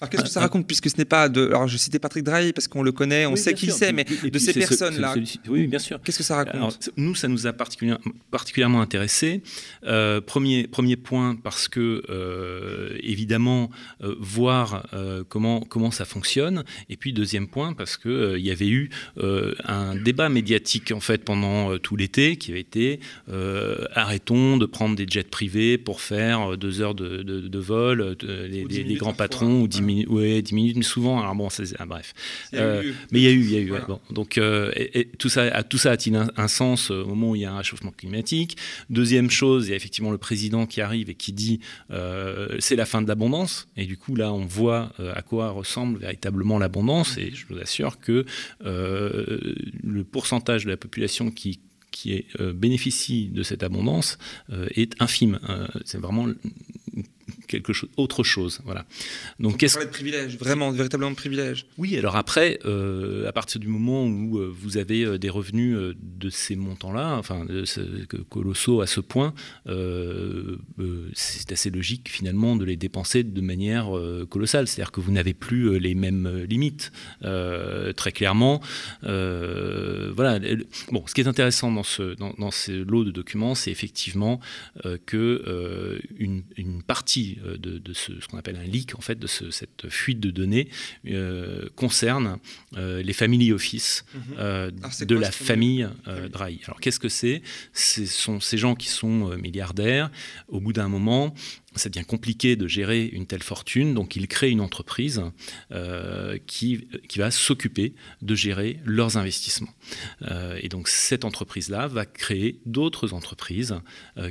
Alors 0.00 0.10
qu'est-ce 0.10 0.24
que 0.24 0.28
ça 0.28 0.40
raconte 0.40 0.66
puisque 0.66 0.90
ce 0.90 0.96
n'est 0.98 1.04
pas 1.04 1.28
de 1.28 1.46
alors 1.46 1.68
je 1.68 1.76
citais 1.76 2.00
Patrick 2.00 2.24
Drahi 2.24 2.52
parce 2.52 2.66
qu'on 2.66 2.82
le 2.82 2.90
connaît, 2.90 3.26
on 3.26 3.36
sait 3.36 3.54
qui 3.54 3.70
c'est 3.70 3.92
mais 3.92 4.04
de 4.04 4.38
ces 4.38 4.52
personnes 4.52 4.98
là. 4.98 5.14
oui, 5.48 5.68
bien 5.68 5.78
sûr. 5.78 6.00
Qu'est-ce 6.02 6.18
que 6.18 6.24
ça 6.24 6.36
raconte 6.36 6.90
Nous 6.96 7.14
ça 7.14 7.28
nous 7.28 7.46
a 7.46 7.52
particulièrement 7.52 8.80
intéressé. 8.80 9.42
Euh, 9.86 10.20
premier 10.20 10.66
premier 10.66 10.96
point 10.96 11.36
parce 11.36 11.68
que 11.68 12.02
euh, 12.10 12.98
évidemment 13.02 13.70
euh, 14.02 14.16
voir 14.18 14.86
comment 15.28 15.60
comment 15.60 15.92
ça 15.92 16.04
fonctionne 16.04 16.64
et 16.88 16.96
puis 16.96 17.12
deuxième 17.12 17.46
point 17.46 17.72
parce 17.72 17.96
que 17.96 18.36
il 18.36 18.44
y 18.44 18.50
avait 18.50 18.68
eu 18.68 18.90
un 19.16 19.94
débat 19.94 20.28
médiatique 20.28 20.90
en 20.90 21.00
fait 21.00 21.24
pendant 21.24 21.78
tout 21.78 21.94
l'été 21.94 22.36
qui 22.36 22.50
avait 22.50 22.60
été 22.60 23.00
arrêtons 23.28 24.56
de 24.56 24.66
prendre 24.66 24.96
des 24.96 25.06
jets 25.08 25.22
privés 25.22 25.78
pour 25.78 26.00
faire 26.00 26.58
deux 26.58 26.80
heures 26.80 26.96
de, 26.96 27.22
de, 27.22 27.58
vol 27.58 28.16
les, 28.22 28.64
les, 28.64 28.94
grands 28.96 29.14
patrons 29.14 29.62
ou 29.62 29.68
10 29.68 29.84
minutes 29.94 30.08
ouais, 30.08 30.42
10 30.42 30.54
minutes, 30.54 30.76
mais 30.76 30.82
souvent, 30.82 31.20
alors 31.20 31.34
bon, 31.34 31.48
ah, 31.78 31.86
bref. 31.86 32.14
Euh, 32.54 32.92
mais 33.10 33.20
il 33.20 33.24
y 33.24 33.26
a 33.26 33.30
eu, 33.30 33.40
il 33.40 33.50
y 33.50 33.56
a 33.56 33.60
eu. 33.60 33.72
bon. 33.86 34.00
Donc, 34.10 34.38
euh, 34.38 34.72
et, 34.76 35.06
tout, 35.18 35.28
ça, 35.28 35.62
tout 35.62 35.78
ça 35.78 35.92
a-t-il 35.92 36.16
un, 36.16 36.48
sens 36.48 36.90
au 36.90 37.06
moment 37.06 37.30
où 37.30 37.36
il 37.36 37.42
y 37.42 37.44
a 37.44 37.52
un 37.52 37.58
réchauffement 37.58 37.90
climatique? 37.90 38.56
Deuxième 38.90 39.30
chose, 39.30 39.66
il 39.66 39.70
y 39.70 39.72
a 39.72 39.76
effectivement 39.76 40.10
le 40.10 40.18
président 40.18 40.66
qui 40.66 40.80
arrive 40.80 41.10
et 41.10 41.14
qui 41.14 41.32
dit 41.32 41.60
euh, 41.90 42.56
c'est 42.58 42.76
la 42.76 42.86
fin 42.86 43.02
de 43.02 43.08
l'abondance. 43.08 43.68
Et 43.76 43.86
du 43.86 43.96
coup, 43.96 44.14
là, 44.14 44.32
on 44.32 44.44
voit 44.44 44.92
à 45.14 45.22
quoi 45.22 45.50
ressemble 45.50 45.98
véritablement 45.98 46.58
l'abondance. 46.58 47.18
Et 47.18 47.32
je 47.34 47.46
vous 47.48 47.58
assure 47.58 47.98
que 47.98 48.24
le 48.62 50.04
pourcentage 50.04 50.64
de 50.64 50.70
la 50.70 50.76
population 50.76 51.30
qui 51.30 51.60
qui 51.90 52.12
est, 52.12 52.42
bénéficie 52.42 53.28
de 53.28 53.44
cette 53.44 53.62
abondance 53.62 54.18
est 54.74 55.00
infime. 55.00 55.38
c'est 55.84 55.98
vraiment 55.98 56.26
quelque 57.46 57.72
chose, 57.72 57.90
autre 57.96 58.24
chose. 58.24 58.60
Voilà. 58.64 58.84
Donc, 59.38 59.58
qu'est-ce 59.58 59.78
de 59.78 59.84
privilège, 59.84 60.38
vraiment, 60.38 60.70
véritablement 60.70 61.10
de 61.10 61.16
privilège. 61.16 61.66
Oui, 61.78 61.96
alors 61.96 62.16
après, 62.16 62.58
euh, 62.64 63.28
à 63.28 63.32
partir 63.32 63.60
du 63.60 63.68
moment 63.68 64.06
où 64.06 64.38
euh, 64.38 64.52
vous 64.52 64.76
avez 64.76 65.04
euh, 65.04 65.18
des 65.18 65.30
revenus 65.30 65.76
de 66.00 66.30
ces 66.30 66.56
montants-là, 66.56 67.16
enfin, 67.16 67.46
colossaux 68.28 68.80
à 68.80 68.86
ce 68.86 69.00
point, 69.00 69.34
c'est 71.14 71.52
assez 71.52 71.70
logique 71.70 72.08
finalement 72.08 72.56
de 72.56 72.64
les 72.64 72.76
dépenser 72.76 73.22
de 73.22 73.40
manière 73.40 73.88
colossale. 74.28 74.66
C'est-à-dire 74.66 74.92
que 74.92 75.00
vous 75.00 75.12
n'avez 75.12 75.34
plus 75.34 75.78
les 75.78 75.94
mêmes 75.94 76.44
limites. 76.48 76.92
très 77.20 78.12
clairement, 78.12 78.60
voilà. 79.02 80.38
Bon, 80.90 81.04
ce 81.06 81.14
qui 81.14 81.20
est 81.20 81.28
intéressant 81.28 81.72
dans 81.72 81.82
ce, 81.82 82.14
dans, 82.14 82.34
dans 82.38 82.50
ce 82.50 82.72
lot 82.72 83.04
de 83.04 83.10
documents, 83.10 83.54
c'est 83.54 83.70
effectivement 83.70 84.40
que 85.06 86.00
une, 86.18 86.42
une, 86.56 86.82
partie 86.82 87.13
de, 87.14 87.78
de 87.78 87.92
ce, 87.92 88.20
ce 88.20 88.26
qu'on 88.26 88.38
appelle 88.38 88.56
un 88.56 88.64
leak, 88.64 88.96
en 88.98 89.00
fait, 89.00 89.18
de 89.18 89.26
ce, 89.26 89.50
cette 89.50 89.88
fuite 89.88 90.20
de 90.20 90.30
données, 90.30 90.68
concerne 91.76 92.38
les 92.76 93.12
family 93.12 93.52
office 93.52 94.04
mhm. 94.14 95.06
de 95.06 95.14
la 95.16 95.30
famille 95.30 95.88
Drahi. 96.32 96.60
Alors 96.66 96.80
qu'est-ce 96.80 97.00
que 97.00 97.08
c'est? 97.08 97.42
Ce 97.72 98.04
sont 98.06 98.40
ces 98.40 98.58
gens 98.58 98.74
qui 98.74 98.88
sont 98.88 99.30
euh, 99.30 99.36
milliardaires. 99.36 100.10
Au 100.48 100.60
bout 100.60 100.72
d'un 100.72 100.88
moment, 100.88 101.34
ça 101.76 101.88
devient 101.88 102.04
compliqué 102.04 102.56
de 102.56 102.66
gérer 102.66 103.04
une 103.04 103.26
telle 103.26 103.42
fortune, 103.42 103.94
donc 103.94 104.16
ils 104.16 104.28
créent 104.28 104.50
une 104.50 104.60
entreprise 104.60 105.22
euh, 105.72 106.38
qui, 106.46 106.88
qui 107.08 107.18
va 107.18 107.30
s'occuper 107.30 107.94
de 108.22 108.34
gérer 108.34 108.80
leurs 108.84 109.16
investissements. 109.16 109.72
Euh, 110.22 110.58
et 110.60 110.68
donc 110.68 110.88
cette 110.88 111.24
entreprise-là 111.24 111.86
va 111.86 112.06
créer 112.06 112.60
d'autres 112.66 113.12
entreprises 113.12 113.74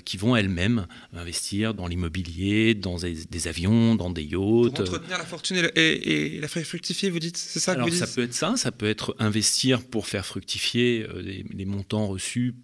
qui 0.06 0.18
vont 0.18 0.36
elles-mêmes 0.36 0.88
investir 1.14 1.74
dans 1.74 1.88
l'immobilier, 1.88 2.74
dans 2.74 2.98
des, 2.98 3.48
avions, 3.48 3.96
dans 3.96 4.10
des 4.10 4.24
yachts. 4.24 4.76
Pour 4.76 4.82
entretenir 4.82 5.18
la 5.18 5.26
fortune 5.26 5.70
et, 5.76 6.40
la 6.40 6.48
faire 6.48 6.66
fructifier, 6.66 7.10
vous 7.10 7.20
dites 7.20 7.38
C'est 7.38 7.60
ça 7.60 7.74
que 7.74 7.80
Alors 7.80 7.90
vous 7.90 7.96
ça 7.96 8.08
peut 8.08 8.24
être 8.24 8.34
ça, 8.34 8.56
ça 8.58 8.72
peut 8.72 8.88
être 8.88 9.16
investir 9.20 9.82
pour 9.84 10.08
faire 10.08 10.26
fructifier 10.26 11.06
les 11.22 11.66
montants 11.66 12.08
reçus 12.08 12.56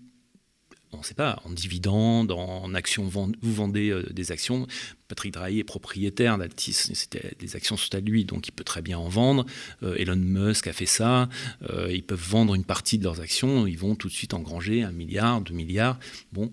on 0.92 1.00
ne 1.00 1.04
sait 1.04 1.14
pas, 1.14 1.40
en 1.46 1.52
dividendes, 1.52 2.32
en 2.32 2.74
actions, 2.74 3.04
vous 3.04 3.54
vendez 3.54 3.90
euh, 3.90 4.04
des 4.12 4.32
actions. 4.32 4.68
Patrick 5.08 5.34
Drahi 5.34 5.60
est 5.60 5.64
propriétaire 5.64 6.38
d'Altis, 6.38 6.74
c'était 6.94 7.34
des 7.40 7.56
actions 7.56 7.78
sont 7.78 7.96
à 7.96 8.00
lui, 8.00 8.26
donc 8.26 8.48
il 8.48 8.52
peut 8.52 8.64
très 8.64 8.82
bien 8.82 8.98
en 8.98 9.10
vendre. 9.10 9.46
Euh, 9.84 9.96
Elon 9.96 10.16
Musk 10.16 10.68
a 10.68 10.74
fait 10.74 10.86
ça, 10.86 11.30
euh, 11.70 11.92
ils 11.92 12.04
peuvent 12.04 12.24
vendre 12.30 12.56
une 12.56 12.64
partie 12.64 12.98
de 12.98 13.04
leurs 13.04 13.22
actions, 13.22 13.66
ils 13.66 13.78
vont 13.78 13.96
tout 13.96 14.08
de 14.08 14.14
suite 14.14 14.34
engranger 14.34 14.84
un 14.84 14.92
milliard, 14.92 15.42
deux 15.42 15.54
milliards. 15.54 16.00
Bon, 16.32 16.52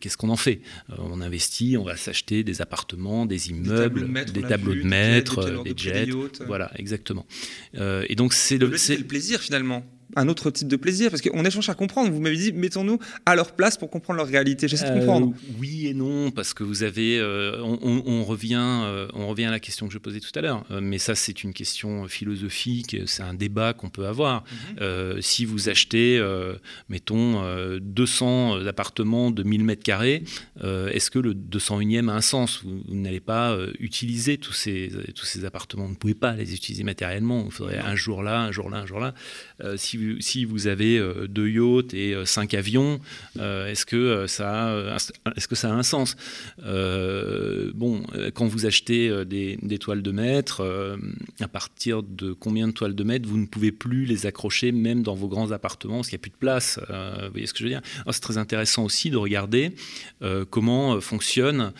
qu'est-ce 0.00 0.16
qu'on 0.16 0.30
en 0.30 0.36
fait? 0.36 0.60
On 0.98 1.20
investit, 1.20 1.76
on 1.76 1.84
va 1.84 1.96
s'acheter 1.96 2.44
des 2.44 2.62
appartements, 2.62 3.26
des 3.26 3.50
immeubles, 3.50 4.24
des 4.32 4.42
tableaux 4.42 4.74
de 4.74 4.82
maître, 4.82 5.62
des, 5.62 5.74
jets, 5.76 6.08
voilà, 6.46 6.70
exactement. 6.76 7.26
et 7.74 8.14
donc 8.14 8.32
c'est 8.32 8.58
le, 8.58 8.68
le 8.68 9.04
plaisir 9.04 9.40
finalement 9.40 9.84
un 10.16 10.28
autre 10.28 10.50
type 10.50 10.68
de 10.68 10.76
plaisir 10.76 11.10
Parce 11.10 11.22
qu'on 11.22 11.44
échange 11.44 11.68
à 11.68 11.74
comprendre. 11.74 12.10
Vous 12.10 12.20
m'avez 12.20 12.36
dit, 12.36 12.52
mettons-nous 12.52 12.98
à 13.26 13.34
leur 13.34 13.52
place 13.52 13.76
pour 13.76 13.90
comprendre 13.90 14.18
leur 14.18 14.26
réalité. 14.26 14.68
J'essaie 14.68 14.86
de 14.86 14.96
euh, 14.96 14.98
comprendre. 14.98 15.34
oui 15.58 15.86
et 15.86 15.94
non, 15.94 16.30
parce 16.30 16.54
que 16.54 16.64
vous 16.64 16.82
avez. 16.82 17.18
Euh, 17.18 17.60
on, 17.62 18.24
revient, 18.24 18.56
euh, 18.58 19.08
on 19.14 19.28
revient 19.28 19.44
à 19.44 19.50
la 19.50 19.60
question 19.60 19.86
que 19.86 19.92
je 19.92 19.98
posais 19.98 20.20
tout 20.20 20.30
à 20.34 20.40
l'heure. 20.40 20.64
mais 20.80 20.98
ça, 20.98 21.14
c'est 21.14 21.44
une 21.44 21.52
question 21.52 22.08
philosophique. 22.08 22.96
C'est 23.06 23.22
un 23.22 23.34
débat 23.34 23.72
qu'on 23.72 23.90
peut 23.90 24.06
avoir. 24.06 24.44
Mhm. 24.78 25.20
si 25.20 25.44
vous 25.44 25.68
achetez, 25.68 26.22
mettons, 26.88 27.42
200 27.80 28.66
appartements 28.66 29.30
de 29.30 29.42
1000 29.42 29.64
mètres 29.64 29.82
carrés, 29.82 30.24
est-ce 30.62 31.10
que 31.10 31.18
le 31.18 31.34
201e 31.34 32.08
a 32.08 32.14
un 32.14 32.20
sens? 32.20 32.62
Vous, 32.64 32.82
n'allez 32.94 33.20
pas 33.20 33.56
utiliser 33.78 34.38
tous 34.38 34.52
ces, 34.52 34.90
tous 35.14 35.24
ces 35.24 35.44
appartements. 35.44 35.84
Vous 35.84 35.90
ne 35.90 35.96
pouvez 35.96 36.14
pas 36.14 36.32
les 36.32 36.54
utiliser 36.54 36.84
matériellement. 36.84 37.44
Il 37.46 37.52
faudrait 37.52 37.78
un 37.78 37.96
jour 37.96 38.22
là, 38.22 38.40
un 38.40 38.52
jour 38.52 38.70
là, 38.70 38.78
un 38.78 38.86
jour 38.86 39.00
là. 39.00 39.14
si 39.76 39.97
si 40.20 40.44
vous 40.44 40.66
avez 40.66 40.98
euh, 40.98 41.26
deux 41.28 41.48
yachts 41.48 41.94
et 41.94 42.14
euh, 42.14 42.24
cinq 42.24 42.54
avions, 42.54 43.00
euh, 43.38 43.66
est-ce 43.66 43.86
que 43.86 44.26
ça 44.26 44.68
a, 44.68 45.72
un 45.72 45.82
sens? 45.82 46.16
Bon, 46.58 48.02
quand 48.34 48.46
vous 48.46 48.66
achetez 48.66 49.24
des, 49.24 49.78
toiles 49.78 50.02
de 50.02 50.10
maître, 50.10 50.98
à 51.40 51.48
partir 51.48 52.02
de 52.02 52.32
combien 52.32 52.68
de 52.68 52.72
toiles 52.72 52.94
de 52.94 53.04
maître 53.04 53.28
vous 53.28 53.38
ne 53.38 53.46
pouvez 53.46 53.72
plus 53.72 54.04
les 54.04 54.26
accrocher 54.26 54.72
même 54.72 55.02
dans 55.02 55.14
vos 55.14 55.28
grands 55.28 55.52
appartements 55.52 55.96
parce 55.96 56.08
qu'il 56.08 56.16
n'y 56.16 56.20
a 56.20 56.22
plus 56.22 56.30
de 56.30 56.36
place. 56.36 56.80
vous 56.88 57.30
voyez 57.32 57.46
ce 57.46 57.52
que 57.52 57.60
je 57.60 57.64
veux 57.64 57.70
dire? 57.70 57.82
C'est 58.10 58.20
très 58.20 58.38
intéressant 58.38 58.84
aussi 58.84 59.10
de 59.10 59.16
regarder 59.16 59.72
comment 60.50 61.00
fonctionne 61.00 61.72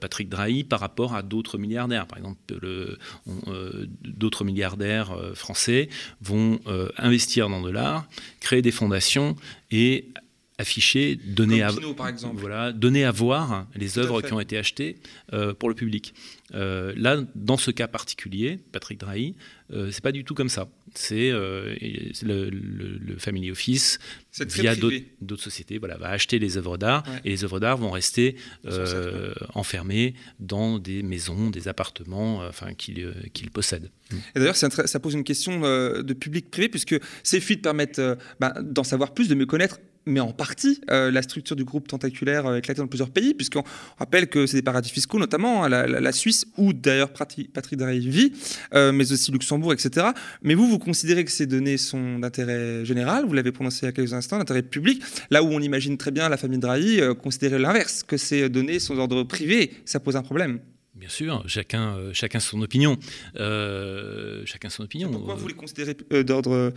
Patrick 0.00 0.28
Drahi 0.28 0.64
par 0.64 0.80
rapport 0.80 1.14
à 1.14 1.22
d'autres 1.22 1.58
milliardaires. 1.58 2.06
Par 2.06 2.18
exemple, 2.18 2.38
d'autres 4.02 4.44
milliardaires 4.44 5.16
français 5.34 5.88
vont 6.20 6.58
investir 6.96 7.48
dans 7.48 7.63
de 7.64 7.70
l'art, 7.70 8.06
créer 8.40 8.62
des 8.62 8.70
fondations 8.70 9.36
et 9.70 10.08
afficher, 10.58 11.16
donner 11.16 11.62
à, 11.62 11.70
Voilà, 12.34 12.72
donner 12.72 13.04
à 13.04 13.10
voir 13.10 13.66
les 13.74 13.98
œuvres 13.98 14.22
qui 14.22 14.32
ont 14.32 14.40
été 14.40 14.56
achetées 14.56 14.96
euh, 15.32 15.52
pour 15.52 15.68
le 15.68 15.74
public. 15.74 16.14
Euh, 16.54 16.92
là, 16.96 17.18
dans 17.34 17.56
ce 17.56 17.70
cas 17.70 17.88
particulier, 17.88 18.58
Patrick 18.72 18.98
Drahi, 18.98 19.34
euh, 19.72 19.90
c'est 19.90 20.02
pas 20.02 20.12
du 20.12 20.24
tout 20.24 20.34
comme 20.34 20.48
ça. 20.48 20.68
C'est 20.94 21.30
euh, 21.30 21.74
le, 22.22 23.16
Family 23.18 23.50
Office 23.50 23.98
via 24.40 24.74
d'autres 24.76 25.42
sociétés, 25.42 25.78
voilà, 25.78 25.96
va 25.96 26.08
acheter 26.10 26.38
les 26.38 26.56
œuvres 26.56 26.76
d'art 26.76 27.04
et 27.24 27.30
les 27.30 27.44
œuvres 27.44 27.60
d'art 27.60 27.76
vont 27.78 27.90
rester 27.90 28.36
enfermées 29.54 30.14
dans 30.40 30.78
des 30.78 31.02
maisons, 31.02 31.50
des 31.50 31.68
appartements, 31.68 32.38
enfin 32.46 32.74
qu'il 32.74 33.50
possède. 33.52 33.90
Et 34.34 34.38
d'ailleurs, 34.38 34.56
ça 34.56 35.00
pose 35.00 35.14
une 35.14 35.24
question 35.24 35.60
de 35.60 36.12
public-privé 36.12 36.68
puisque 36.68 36.96
ces 37.22 37.40
fuites 37.40 37.62
permettent 37.62 38.02
bah, 38.40 38.54
d'en 38.62 38.84
savoir 38.84 39.14
plus, 39.14 39.28
de 39.28 39.34
mieux 39.34 39.46
connaître 39.46 39.78
mais 40.06 40.20
en 40.20 40.32
partie 40.32 40.80
euh, 40.90 41.10
la 41.10 41.22
structure 41.22 41.56
du 41.56 41.64
groupe 41.64 41.88
tentaculaire 41.88 42.46
euh, 42.46 42.56
éclatée 42.56 42.80
dans 42.80 42.86
plusieurs 42.86 43.10
pays, 43.10 43.34
puisqu'on 43.34 43.64
rappelle 43.98 44.28
que 44.28 44.46
c'est 44.46 44.58
des 44.58 44.62
paradis 44.62 44.90
fiscaux, 44.90 45.18
notamment 45.18 45.64
hein, 45.64 45.68
la, 45.68 46.12
Suisse, 46.12 46.46
où 46.56 46.72
d'ailleurs 46.72 47.12
Patrick 47.12 47.76
Drahi 47.76 48.08
vit, 48.08 48.32
euh, 48.74 48.92
mais 48.92 49.10
aussi 49.10 49.32
Luxembourg, 49.32 49.72
etc. 49.72 50.08
Mais 50.42 50.54
vous, 50.54 50.68
vous 50.68 50.78
considérez 50.78 51.24
que 51.24 51.30
ces 51.30 51.46
données 51.46 51.76
sont 51.76 52.18
d'intérêt 52.18 52.84
général, 52.84 53.24
vous 53.24 53.32
l'avez 53.32 53.52
prononcé 53.52 53.80
il 53.82 53.86
y 53.86 53.88
a 53.88 53.92
quelques 53.92 54.12
instants, 54.12 54.38
d'intérêt 54.38 54.62
public, 54.62 55.02
là 55.30 55.42
où 55.42 55.48
on 55.48 55.60
imagine 55.60 55.96
très 55.96 56.10
bien 56.10 56.28
la 56.28 56.36
famille 56.36 56.58
Drahi 56.58 57.00
considérer 57.22 57.58
l'inverse, 57.58 58.02
que 58.02 58.16
ces 58.16 58.48
données 58.48 58.78
sont 58.78 58.94
d'ordre 58.94 59.24
privé, 59.24 59.72
ça 59.84 60.00
pose 60.00 60.16
un 60.16 60.22
problème. 60.22 60.60
Bien 60.94 61.08
sûr, 61.08 61.42
chacun, 61.48 61.96
chacun 62.12 62.38
son 62.38 62.62
opinion. 62.62 62.96
chacun 63.34 64.68
son 64.68 64.84
opinion. 64.84 65.10
Pourquoi 65.10 65.34
vous 65.34 65.48
les 65.48 65.54
considérez 65.54 65.96
d'ordre 66.22 66.72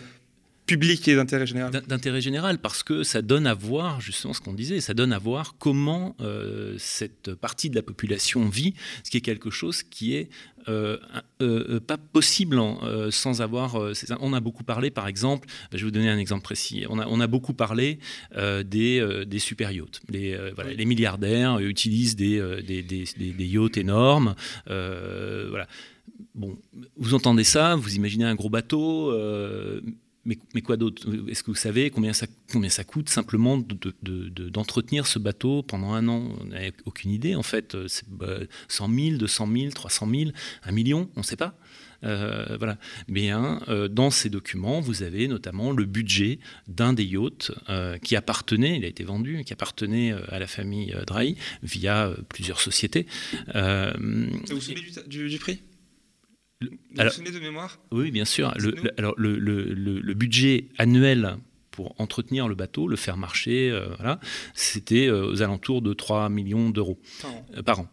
public 0.68 1.08
et 1.08 1.16
d'intérêt 1.16 1.48
général 1.48 1.72
D'intérêt 1.88 2.22
général, 2.22 2.60
parce 2.60 2.84
que 2.84 3.04
ça 3.04 3.22
donne 3.22 3.48
à 3.48 3.54
voir, 3.54 4.02
justement 4.02 4.34
ce 4.34 4.42
qu'on 4.42 4.54
disait, 4.54 4.82
ça 4.82 4.94
donne 4.94 5.14
à 5.14 5.18
voir 5.18 5.56
comment 5.58 6.16
euh, 6.22 6.76
cette 6.78 7.34
partie 7.34 7.70
de 7.70 7.76
la 7.76 7.82
population 7.82 8.48
vit, 8.48 8.76
ce 9.04 9.10
qui 9.10 9.18
est 9.18 9.22
quelque 9.22 9.50
chose 9.50 9.82
qui 9.82 10.14
est 10.14 10.30
euh, 10.68 10.98
euh, 11.42 11.80
pas 11.80 11.98
possible 11.98 12.62
sans 13.10 13.42
avoir. 13.42 13.82
on 14.20 14.34
a 14.34 14.40
beaucoup 14.42 14.66
parlé, 14.66 14.92
par 14.92 15.08
exemple, 15.08 15.48
je 15.72 15.78
vais 15.78 15.84
vous 15.86 15.92
donner 15.92 16.10
un 16.10 16.18
exemple 16.18 16.44
précis. 16.44 16.86
On 16.90 17.00
a, 17.00 17.08
on 17.08 17.22
a 17.22 17.28
beaucoup 17.28 17.54
parlé 17.54 18.00
des, 18.36 19.26
des 19.26 19.40
super 19.40 19.72
yachts. 19.72 20.02
Les, 20.10 20.38
voilà, 20.54 20.74
les 20.74 20.86
milliardaires 20.86 21.60
utilisent 21.60 22.18
des, 22.18 22.62
des, 22.68 22.84
des, 22.84 23.06
des 23.16 23.46
yachts 23.46 23.78
énormes. 23.78 24.36
voilà. 24.66 25.68
Bon, 26.36 26.56
vous 26.98 27.14
entendez 27.14 27.44
ça, 27.44 27.76
vous 27.76 27.96
imaginez 27.96 28.26
un 28.26 28.36
gros 28.36 28.50
bateau 28.50 29.12
mais, 30.54 30.62
quoi 30.62 30.78
d'autre? 30.78 31.08
Est-ce 31.30 31.42
que 31.42 31.52
vous 31.52 31.56
savez 31.56 31.90
combien 31.90 32.14
ça, 32.14 32.28
combien 32.52 32.70
ça 32.70 32.84
coûte 32.84 33.10
simplement 33.10 33.58
d'entretenir 33.58 35.04
de, 35.04 35.08
ce 35.08 35.20
bateau 35.20 35.64
pendant 35.64 35.94
un 35.94 36.08
an? 36.08 36.30
On 36.42 36.46
n'a 36.46 36.60
aucune 36.86 37.12
idée 37.12 37.36
en 37.36 37.44
fait. 37.44 37.78
100 38.68 38.96
000, 38.96 39.18
200 39.18 39.48
000, 39.52 39.72
300 39.72 40.10
000, 40.10 40.32
1 40.64 40.72
million, 40.72 41.10
on 41.16 41.22
ne 41.22 41.26
sait 41.26 41.38
pas. 41.38 41.58
Euh, 42.04 42.58
voilà. 42.58 42.78
Bien, 43.08 43.62
euh, 43.70 43.88
dans 43.88 44.10
ces 44.10 44.30
documents, 44.30 44.80
vous 44.80 45.04
avez 45.04 45.28
notamment 45.28 45.72
le 45.72 45.86
budget 45.86 46.40
d'un 46.68 46.94
des 46.94 47.06
yachts 47.06 47.52
euh, 47.70 47.98
qui 47.98 48.16
appartenait, 48.16 48.78
il 48.78 48.86
a 48.86 48.88
été 48.88 49.04
vendu, 49.04 49.44
qui 49.46 49.54
appartenait 49.54 50.12
à 50.12 50.40
la 50.40 50.48
famille 50.48 50.96
Drahi 51.08 51.38
via 51.64 52.12
plusieurs 52.30 52.60
sociétés. 52.60 53.08
vous 53.54 54.30
vous 54.50 54.62
souvenez 54.62 54.82
du 55.08 55.40
prix? 55.40 55.62
Vous 56.62 56.70
alors, 56.98 57.14
vous 57.14 57.32
de 57.32 57.40
mémoire? 57.40 57.80
Oui, 57.92 58.12
bien 58.12 58.26
sûr. 58.26 58.54
Le, 58.58 58.74
alors, 58.98 59.14
le, 59.18 60.14
budget 60.14 60.66
annuel 60.78 61.38
pour 61.72 61.94
entretenir 62.00 62.48
le 62.48 62.56
bateau, 62.56 62.88
le 62.88 62.96
faire 62.96 63.18
marcher, 63.18 63.70
euh, 63.70 63.94
voilà, 63.98 64.20
c'était 64.56 65.08
euh, 65.08 65.28
aux 65.28 65.44
alentours 65.44 65.84
de 65.84 65.94
3 65.94 66.30
millions 66.30 66.72
d'euros 66.72 67.00
par 67.66 67.82
an. 67.82 67.88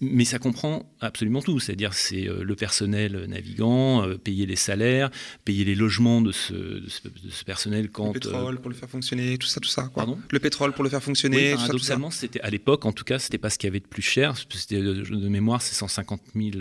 Mais 0.00 0.24
ça 0.24 0.38
comprend 0.38 0.90
absolument 1.00 1.42
tout, 1.42 1.60
c'est-à-dire 1.60 1.94
c'est 1.94 2.24
le 2.24 2.56
personnel 2.56 3.26
navigant, 3.28 4.06
payer 4.22 4.46
les 4.46 4.56
salaires, 4.56 5.10
payer 5.44 5.64
les 5.64 5.74
logements 5.74 6.20
de 6.20 6.32
ce, 6.32 6.52
de 6.52 6.88
ce, 6.88 7.44
personnel 7.44 7.90
quand... 7.90 8.14
Le 8.14 8.20
pétrole 8.20 8.60
pour 8.60 8.70
le 8.70 8.76
faire 8.76 8.88
fonctionner, 8.88 9.38
tout 9.38 9.46
ça, 9.46 9.60
tout 9.60 9.68
ça. 9.68 9.90
Pardon? 9.94 10.18
Le 10.30 10.38
pétrole 10.38 10.72
pour 10.72 10.84
le 10.84 10.90
faire 10.90 11.02
fonctionner, 11.02 11.54
oui, 11.54 11.68
tout 11.70 11.78
ça, 11.78 11.98
c'était 12.10 12.40
à 12.40 12.50
l'époque, 12.50 12.84
en 12.84 12.92
tout 12.92 13.04
cas, 13.04 13.18
c'était 13.18 13.38
pas 13.38 13.50
ce 13.50 13.58
qu'il 13.58 13.68
y 13.68 13.70
avait 13.70 13.80
de 13.80 13.86
plus 13.86 14.02
cher, 14.02 14.34
c'était 14.36 14.80
de 14.80 15.28
mémoire, 15.28 15.62
c'est 15.62 15.74
150 15.74 16.20
000 16.34 16.58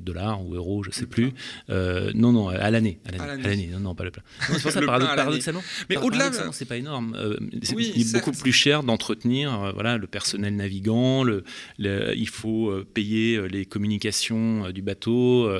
dollars 0.00 0.44
ou 0.44 0.54
euros, 0.54 0.82
je 0.82 0.90
sais 0.90 1.06
plus. 1.06 1.32
non, 1.68 2.32
non, 2.32 2.48
à 2.48 2.70
l'année, 2.70 3.00
à 3.18 3.36
l'année, 3.36 3.68
non, 3.72 3.80
non, 3.80 3.94
pas 3.94 4.04
le 4.04 4.10
plein. 4.10 4.22
c'est 4.40 4.62
pour 4.62 4.70
ça, 4.72 4.80
paradoxalement, 4.80 5.62
mais 5.88 5.96
au-delà, 5.96 6.30
c'est 6.52 6.64
pas 6.64 6.76
énorme. 6.76 7.16
c'est 7.62 7.74
oui, 7.74 8.06
beaucoup 8.12 8.32
plus 8.32 8.52
cher 8.52 8.82
d'entretenir, 8.82 9.72
voilà, 9.74 9.96
le 9.96 10.06
personnel 10.06 10.56
navigant, 10.56 11.24
le, 11.24 11.44
il 11.80 12.28
faut 12.28 12.70
euh, 12.70 12.86
payer 12.92 13.36
euh, 13.36 13.46
les 13.46 13.64
communications 13.64 14.66
euh, 14.66 14.72
du 14.72 14.82
bateau, 14.82 15.50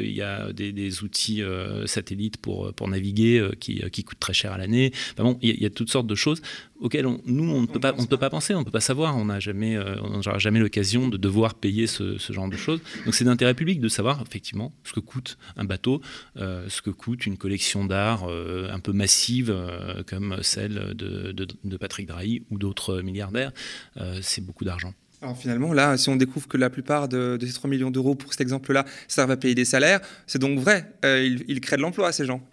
il 0.00 0.12
y 0.12 0.22
a 0.22 0.52
des, 0.52 1.02
outils 1.02 1.42
satellites 1.86 2.36
pour, 2.38 2.72
pour 2.74 2.88
naviguer 2.88 3.50
qui, 3.60 3.82
qui 3.90 4.04
coûtent 4.04 4.18
très 4.18 4.32
cher 4.32 4.52
à 4.52 4.58
l'année. 4.58 4.92
bon, 5.16 5.38
il 5.40 5.60
y, 5.62 5.66
a 5.66 5.70
toutes 5.70 5.90
sortes 5.90 6.06
de 6.06 6.14
choses 6.14 6.42
auxquelles 6.80 7.06
nous, 7.26 7.50
on 7.50 7.62
ne 7.62 7.66
peut, 7.66 7.78
pas, 7.78 7.94
on 7.96 8.06
peut 8.06 8.16
pas 8.16 8.30
penser, 8.30 8.54
on 8.54 8.60
ne 8.60 8.64
peut 8.64 8.70
pas 8.70 8.80
savoir, 8.80 9.16
on 9.16 9.26
n'a 9.26 9.38
jamais, 9.38 9.78
on 9.78 10.20
jamais 10.38 10.58
l'occasion 10.58 11.08
de 11.08 11.16
devoir 11.16 11.54
payer 11.54 11.86
ce, 11.86 12.18
ce 12.18 12.32
genre 12.32 12.48
de 12.48 12.56
choses. 12.56 12.80
Donc 13.04 13.14
c'est 13.14 13.24
d'intérêt 13.24 13.54
public 13.54 13.80
de 13.80 13.88
savoir 13.88 14.22
effectivement 14.26 14.72
ce 14.84 14.92
que 14.92 15.00
coûte 15.00 15.38
un 15.56 15.64
bateau, 15.64 16.00
ce 16.36 16.82
que 16.82 16.90
coûte 16.90 17.26
une 17.26 17.36
collection 17.36 17.84
d'art 17.84 18.24
un 18.24 18.80
peu 18.80 18.92
massive 18.92 19.54
comme 20.06 20.38
celle 20.42 20.94
de, 20.94 21.32
de, 21.32 21.46
de 21.62 21.76
Patrick 21.76 22.06
Drahi 22.06 22.42
ou 22.50 22.58
d'autres 22.58 23.00
milliardaires. 23.00 23.52
c'est 24.20 24.44
beaucoup 24.44 24.64
d'argent. 24.64 24.92
Alors 25.22 25.36
finalement, 25.36 25.72
là, 25.72 25.98
si 25.98 26.08
on 26.08 26.16
découvre 26.16 26.48
que 26.48 26.56
la 26.56 26.70
plupart 26.70 27.08
de, 27.08 27.38
ces 27.40 27.52
3 27.52 27.68
millions 27.68 27.90
d'euros 27.90 28.14
pour 28.14 28.32
cet 28.32 28.40
exemple-là 28.40 28.86
servent 29.06 29.30
à 29.30 29.36
payer 29.36 29.54
des 29.54 29.66
salaires, 29.66 30.00
c'est 30.26 30.38
donc 30.38 30.58
vrai, 30.58 30.94
euh, 31.04 31.38
ils, 31.46 31.60
créent 31.60 31.76
de 31.76 31.82
l'emploi, 31.82 32.10
ces 32.12 32.24
gens. 32.24 32.46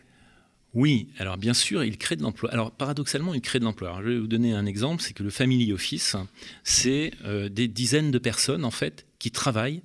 Oui, 0.74 1.08
alors 1.18 1.38
bien 1.38 1.54
sûr, 1.54 1.84
ils 1.86 1.98
créent 1.98 2.18
de 2.18 2.24
l'emploi. 2.24 2.52
Alors 2.52 2.72
paradoxalement, 2.72 3.34
ils 3.34 3.42
créent 3.42 3.60
de 3.60 3.64
l'emploi. 3.64 3.98
je 4.04 4.10
vais 4.10 4.20
vous 4.20 4.28
donner 4.28 4.54
un 4.54 4.66
exemple, 4.66 5.02
c'est 5.02 5.14
que 5.14 5.24
le 5.24 5.30
Family 5.30 5.72
Office, 5.72 6.18
c'est 6.64 7.12
euh, 7.24 7.48
des 7.48 7.70
dizaines 7.70 8.12
de 8.12 8.20
personnes, 8.20 8.66
en 8.66 8.72
fait, 8.72 9.06
qui 9.18 9.32
travaillent 9.32 9.82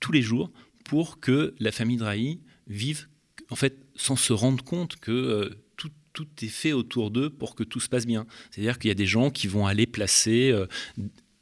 tous 0.00 0.10
les 0.10 0.22
jours 0.22 0.50
pour 0.84 1.20
que 1.20 1.54
la 1.60 1.70
famille 1.70 1.98
Drahi 1.98 2.40
vive, 2.66 3.06
en 3.50 3.56
fait, 3.56 3.78
sans 3.94 4.16
se 4.16 4.32
rendre 4.32 4.64
compte 4.64 4.96
que... 4.96 5.12
Euh, 5.12 5.50
tout 6.14 6.26
est 6.42 6.48
fait 6.48 6.72
autour 6.72 7.12
d'eux 7.12 7.30
pour 7.30 7.54
que 7.54 7.62
tout 7.62 7.78
se 7.78 7.88
passe 7.88 8.04
bien. 8.04 8.26
C'est-à-dire 8.50 8.80
qu'il 8.80 8.88
y 8.88 8.90
a 8.90 8.96
des 8.96 9.06
gens 9.06 9.30
qui 9.30 9.46
vont 9.46 9.68
aller 9.68 9.86
placer 9.86 10.50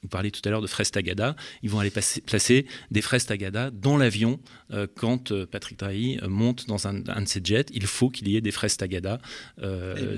vous 0.06 0.10
parliez 0.10 0.30
tout 0.30 0.40
à 0.44 0.50
l'heure 0.50 0.62
de 0.62 0.68
fraises 0.68 0.92
Tagada, 0.92 1.34
ils 1.64 1.70
vont 1.70 1.80
aller 1.80 1.90
placer 1.90 2.66
des 2.92 3.02
fraises 3.02 3.26
Tagada 3.26 3.72
dans 3.72 3.96
l'avion 3.96 4.38
euh, 4.72 4.86
quand 4.94 5.32
euh, 5.32 5.46
Patrick 5.46 5.80
Drahi 5.80 6.20
euh, 6.22 6.28
monte 6.28 6.68
dans 6.68 6.86
un, 6.86 6.94
de 6.94 7.25
ses 7.26 7.40
jets. 7.42 7.66
Il 7.72 7.86
faut 7.86 8.08
qu'il 8.08 8.28
y 8.28 8.36
ait 8.36 8.40
des 8.40 8.52
fraises 8.52 8.76
Tagada 8.76 9.20
eh 9.60 9.64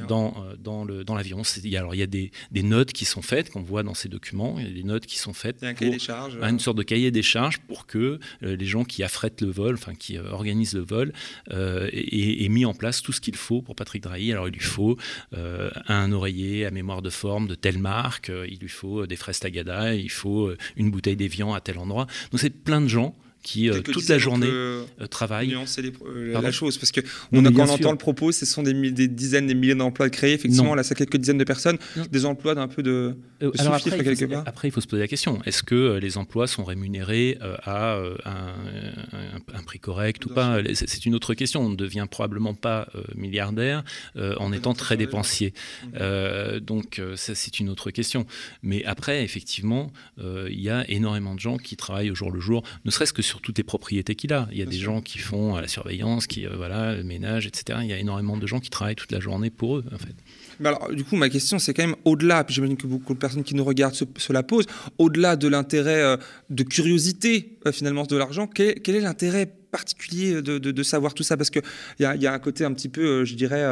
dans, 0.06 0.44
dans, 0.58 0.84
le, 0.84 1.04
dans 1.04 1.14
l'avion. 1.14 1.40
Alors 1.74 1.94
il 1.94 1.98
y 1.98 2.02
a 2.02 2.06
des, 2.06 2.32
des, 2.50 2.62
notes 2.62 2.92
qui 2.92 3.06
sont 3.06 3.22
faites, 3.22 3.50
qu'on 3.50 3.62
voit 3.62 3.82
dans 3.82 3.94
ces 3.94 4.10
documents, 4.10 4.56
il 4.58 4.68
y 4.68 4.70
a 4.70 4.74
des 4.74 4.82
notes 4.82 5.06
qui 5.06 5.16
sont 5.16 5.32
faites. 5.32 5.62
un 5.62 5.72
cahier 5.72 5.92
des 5.92 5.98
charges. 5.98 6.36
Une 6.42 6.58
sorte 6.58 6.76
de 6.76 6.82
cahier 6.82 7.10
des 7.10 7.22
charges 7.22 7.58
pour 7.58 7.86
que 7.86 8.18
les 8.42 8.66
gens 8.66 8.84
qui 8.84 9.02
affrètent 9.02 9.40
le 9.40 9.50
vol, 9.50 9.74
enfin 9.74 9.94
qui 9.94 10.18
organisent 10.18 10.74
le 10.74 10.84
vol, 10.84 11.12
aient, 11.50 12.48
mis 12.48 12.66
en 12.66 12.74
place 12.74 13.00
tout 13.00 13.12
ce 13.12 13.20
qu'il 13.20 13.36
faut 13.36 13.62
pour 13.62 13.74
Patrick 13.74 14.02
Drahi. 14.02 14.32
Alors 14.32 14.48
il 14.48 14.54
lui 14.54 14.60
faut 14.60 14.98
un 15.32 16.12
oreiller 16.12 16.66
à 16.66 16.70
mémoire 16.70 17.00
de 17.00 17.10
forme 17.10 17.46
de 17.48 17.54
telle 17.54 17.78
marque, 17.78 18.30
il 18.48 18.58
lui 18.58 18.68
faut 18.68 19.06
des 19.06 19.16
fraises 19.16 19.40
Tagada 19.40 19.77
il 19.86 20.10
faut 20.10 20.46
euh, 20.46 20.56
une 20.76 20.90
bouteille 20.90 21.16
d'évian 21.16 21.54
à 21.54 21.60
tel 21.60 21.78
endroit. 21.78 22.06
Donc 22.30 22.40
c'est 22.40 22.50
plein 22.50 22.80
de 22.80 22.88
gens 22.88 23.14
qui 23.48 23.70
euh, 23.70 23.80
toute 23.80 24.08
la 24.08 24.18
journée 24.18 24.46
euh, 24.46 24.84
travaillent. 25.08 25.48
Nuancer 25.48 25.90
la 26.14 26.52
chose, 26.52 26.76
parce 26.76 26.92
que 26.92 27.00
on 27.32 27.42
quand 27.42 27.66
on 27.66 27.70
entend 27.70 27.92
le 27.92 27.96
propos, 27.96 28.30
ce 28.30 28.44
sont 28.44 28.62
des, 28.62 28.74
des, 28.90 29.08
dizaines, 29.08 29.46
des 29.46 29.54
milliers 29.54 29.74
d'emplois 29.74 30.10
créés. 30.10 30.34
Effectivement, 30.34 30.74
là, 30.74 30.82
c'est 30.82 30.94
quelques 30.94 31.16
dizaines 31.16 31.38
de 31.38 31.44
personnes, 31.44 31.78
des 32.10 32.26
emplois 32.26 32.54
d'un 32.54 32.68
peu 32.68 32.82
de, 32.82 33.16
Alors 33.58 33.74
après, 33.74 34.04
quelque 34.04 34.26
part. 34.26 34.42
Après, 34.44 34.68
il 34.68 34.70
faut 34.70 34.82
se 34.82 34.86
poser 34.86 35.00
la 35.00 35.08
question 35.08 35.40
est-ce 35.46 35.62
que 35.62 35.96
les 35.96 36.18
emplois 36.18 36.46
sont 36.46 36.64
rémunérés 36.64 37.38
à 37.40 37.98
un, 38.26 39.62
prix 39.64 39.78
correct 39.78 40.26
ou 40.26 40.28
pas 40.28 40.58
C'est 40.74 41.06
une 41.06 41.14
autre 41.14 41.32
question. 41.32 41.62
On 41.62 41.70
ne 41.70 41.76
devient 41.76 42.06
probablement 42.10 42.54
pas 42.54 42.88
milliardaire 43.14 43.82
en 44.16 44.52
étant 44.52 44.74
très 44.74 44.98
dépensier. 44.98 45.54
Mmh. 45.94 46.60
donc, 46.60 47.00
ça, 47.16 47.34
c'est 47.34 47.60
une 47.60 47.70
autre 47.70 47.90
question. 47.90 48.26
Mais 48.62 48.84
après, 48.84 49.24
effectivement, 49.24 49.90
il 50.18 50.60
y 50.60 50.68
a 50.68 50.84
énormément 50.90 51.34
de 51.34 51.40
gens 51.40 51.56
qui 51.56 51.76
travaillent 51.76 52.10
au 52.10 52.14
jour 52.14 52.30
le 52.30 52.40
jour, 52.40 52.62
ne 52.84 52.90
serait-ce 52.90 53.14
que 53.14 53.22
sur 53.22 53.37
toutes 53.40 53.58
les 53.58 53.64
propriétés 53.64 54.14
qu'il 54.14 54.32
a. 54.32 54.48
Il 54.52 54.58
y 54.58 54.62
a 54.62 54.66
des 54.66 54.78
gens 54.78 55.00
qui 55.00 55.18
font 55.18 55.56
la 55.56 55.68
surveillance, 55.68 56.26
qui 56.26 56.46
euh, 56.46 56.56
voilà, 56.56 56.94
le 56.94 57.02
ménage, 57.02 57.46
etc. 57.46 57.80
Il 57.82 57.88
y 57.88 57.92
a 57.92 57.98
énormément 57.98 58.36
de 58.36 58.46
gens 58.46 58.60
qui 58.60 58.70
travaillent 58.70 58.96
toute 58.96 59.12
la 59.12 59.20
journée 59.20 59.50
pour 59.50 59.78
eux, 59.78 59.84
en 59.92 59.98
fait. 59.98 60.14
Mais 60.60 60.68
alors, 60.68 60.90
du 60.92 61.04
coup, 61.04 61.16
ma 61.16 61.28
question, 61.28 61.58
c'est 61.58 61.74
quand 61.74 61.84
même 61.84 61.96
au-delà, 62.04 62.44
puis 62.44 62.54
j'imagine 62.54 62.76
que 62.76 62.86
beaucoup 62.86 63.14
de 63.14 63.18
personnes 63.18 63.44
qui 63.44 63.54
nous 63.54 63.64
regardent 63.64 63.94
se, 63.94 64.32
la 64.32 64.42
posent, 64.42 64.66
au-delà 64.98 65.36
de 65.36 65.48
l'intérêt 65.48 66.02
euh, 66.02 66.16
de 66.50 66.62
curiosité, 66.62 67.58
euh, 67.66 67.72
finalement, 67.72 68.04
de 68.04 68.16
l'argent, 68.16 68.46
quel, 68.46 68.76
est 68.76 69.00
l'intérêt 69.00 69.46
particulier 69.70 70.40
de, 70.40 70.58
de, 70.58 70.82
savoir 70.82 71.14
tout 71.14 71.22
ça? 71.22 71.36
Parce 71.36 71.50
qu'il 71.50 71.62
y 72.00 72.04
a, 72.04 72.16
y 72.16 72.26
a 72.26 72.32
un 72.32 72.38
côté 72.38 72.64
un 72.64 72.72
petit 72.72 72.88
peu, 72.88 73.24
je 73.24 73.34
dirais, 73.34 73.64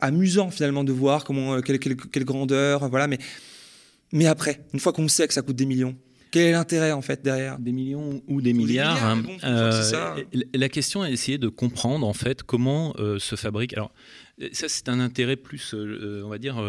amusant, 0.00 0.50
finalement, 0.50 0.84
de 0.84 0.92
voir 0.92 1.24
comment, 1.24 1.60
quelle, 1.62 1.78
quelle, 1.78 1.96
quelle 1.96 2.24
grandeur, 2.24 2.88
voilà, 2.88 3.06
mais, 3.06 3.18
mais 4.12 4.26
après, 4.26 4.60
une 4.74 4.80
fois 4.80 4.92
qu'on 4.92 5.08
sait 5.08 5.26
que 5.26 5.34
ça 5.34 5.42
coûte 5.42 5.56
des 5.56 5.66
millions, 5.66 5.96
quel 6.30 6.46
est 6.48 6.52
l'intérêt 6.52 6.92
en 6.92 7.02
fait 7.02 7.22
derrière 7.22 7.58
Des 7.58 7.72
millions 7.72 8.22
ou 8.28 8.40
des 8.40 8.52
milliards. 8.52 9.04
Hein. 9.04 9.22
Euh, 9.44 10.24
la 10.54 10.68
question 10.68 11.04
est 11.04 11.10
d'essayer 11.10 11.38
de 11.38 11.48
comprendre 11.48 12.06
en 12.06 12.12
fait 12.12 12.42
comment 12.42 12.94
euh, 12.98 13.18
se 13.18 13.36
fabrique. 13.36 13.72
Alors 13.72 13.92
ça 14.52 14.68
c'est 14.68 14.88
un 14.88 15.00
intérêt 15.00 15.36
plus, 15.36 15.74
euh, 15.74 16.22
on 16.24 16.28
va 16.28 16.38
dire, 16.38 16.62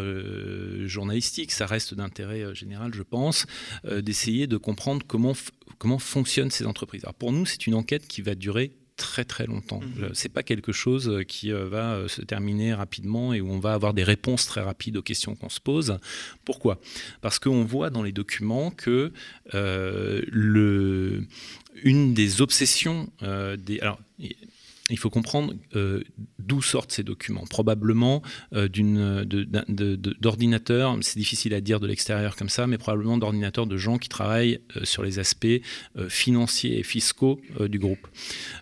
journalistique. 0.85 1.51
Ça 1.51 1.65
reste 1.65 1.93
d'intérêt 1.93 2.53
général, 2.53 2.93
je 2.93 3.03
pense, 3.03 3.45
d'essayer 3.85 4.47
de 4.47 4.57
comprendre 4.57 5.05
comment 5.07 5.33
comment 5.77 5.99
fonctionnent 5.99 6.51
ces 6.51 6.65
entreprises. 6.65 7.03
Alors 7.03 7.15
pour 7.15 7.31
nous, 7.31 7.45
c'est 7.45 7.67
une 7.67 7.75
enquête 7.75 8.07
qui 8.07 8.21
va 8.21 8.35
durer 8.35 8.71
très 9.01 9.25
très 9.25 9.47
longtemps. 9.47 9.81
Ce 9.81 10.01
mhm. 10.01 10.09
C'est 10.13 10.29
pas 10.29 10.43
quelque 10.43 10.71
chose 10.71 11.09
euh, 11.09 11.23
qui 11.23 11.51
euh, 11.51 11.67
va 11.67 12.07
se 12.07 12.21
terminer 12.21 12.73
rapidement 12.73 13.33
et 13.33 13.41
où 13.41 13.51
on 13.51 13.59
va 13.59 13.73
avoir 13.73 13.93
des 13.93 14.03
réponses 14.03 14.45
très 14.45 14.61
rapides 14.61 14.95
aux 14.95 15.01
questions 15.01 15.35
qu'on 15.35 15.49
se 15.49 15.59
pose. 15.59 15.97
Pourquoi? 16.45 16.79
Parce 17.21 17.39
qu'on 17.39 17.63
voit 17.63 17.89
dans 17.89 18.03
les 18.03 18.11
documents 18.11 18.71
que 18.71 19.11
le, 19.53 21.23
une 21.83 22.13
des 22.13 22.41
obsessions 22.41 23.09
des 23.57 23.79
alors 23.81 23.99
il 24.91 24.97
faut 24.97 25.09
comprendre 25.09 25.53
euh, 25.75 26.03
d'où 26.41 26.61
sortent 26.61 26.91
ces 26.91 27.03
documents. 27.03 27.45
Probablement 27.49 28.21
euh, 28.53 28.67
d'ordinateurs, 30.19 30.97
c'est 31.01 31.17
difficile 31.17 31.53
à 31.53 31.61
dire 31.61 31.79
de 31.79 31.87
l'extérieur 31.87 32.35
comme 32.35 32.49
ça, 32.49 32.67
mais 32.67 32.77
probablement 32.77 33.17
d'ordinateurs 33.17 33.67
de 33.67 33.77
gens 33.77 33.97
qui 33.97 34.09
travaillent 34.09 34.59
euh, 34.77 34.85
sur 34.85 35.03
les 35.03 35.19
aspects 35.19 35.61
financiers 36.07 36.79
et 36.79 36.83
fiscaux 36.83 37.39
du 37.59 37.79
groupe. 37.79 38.07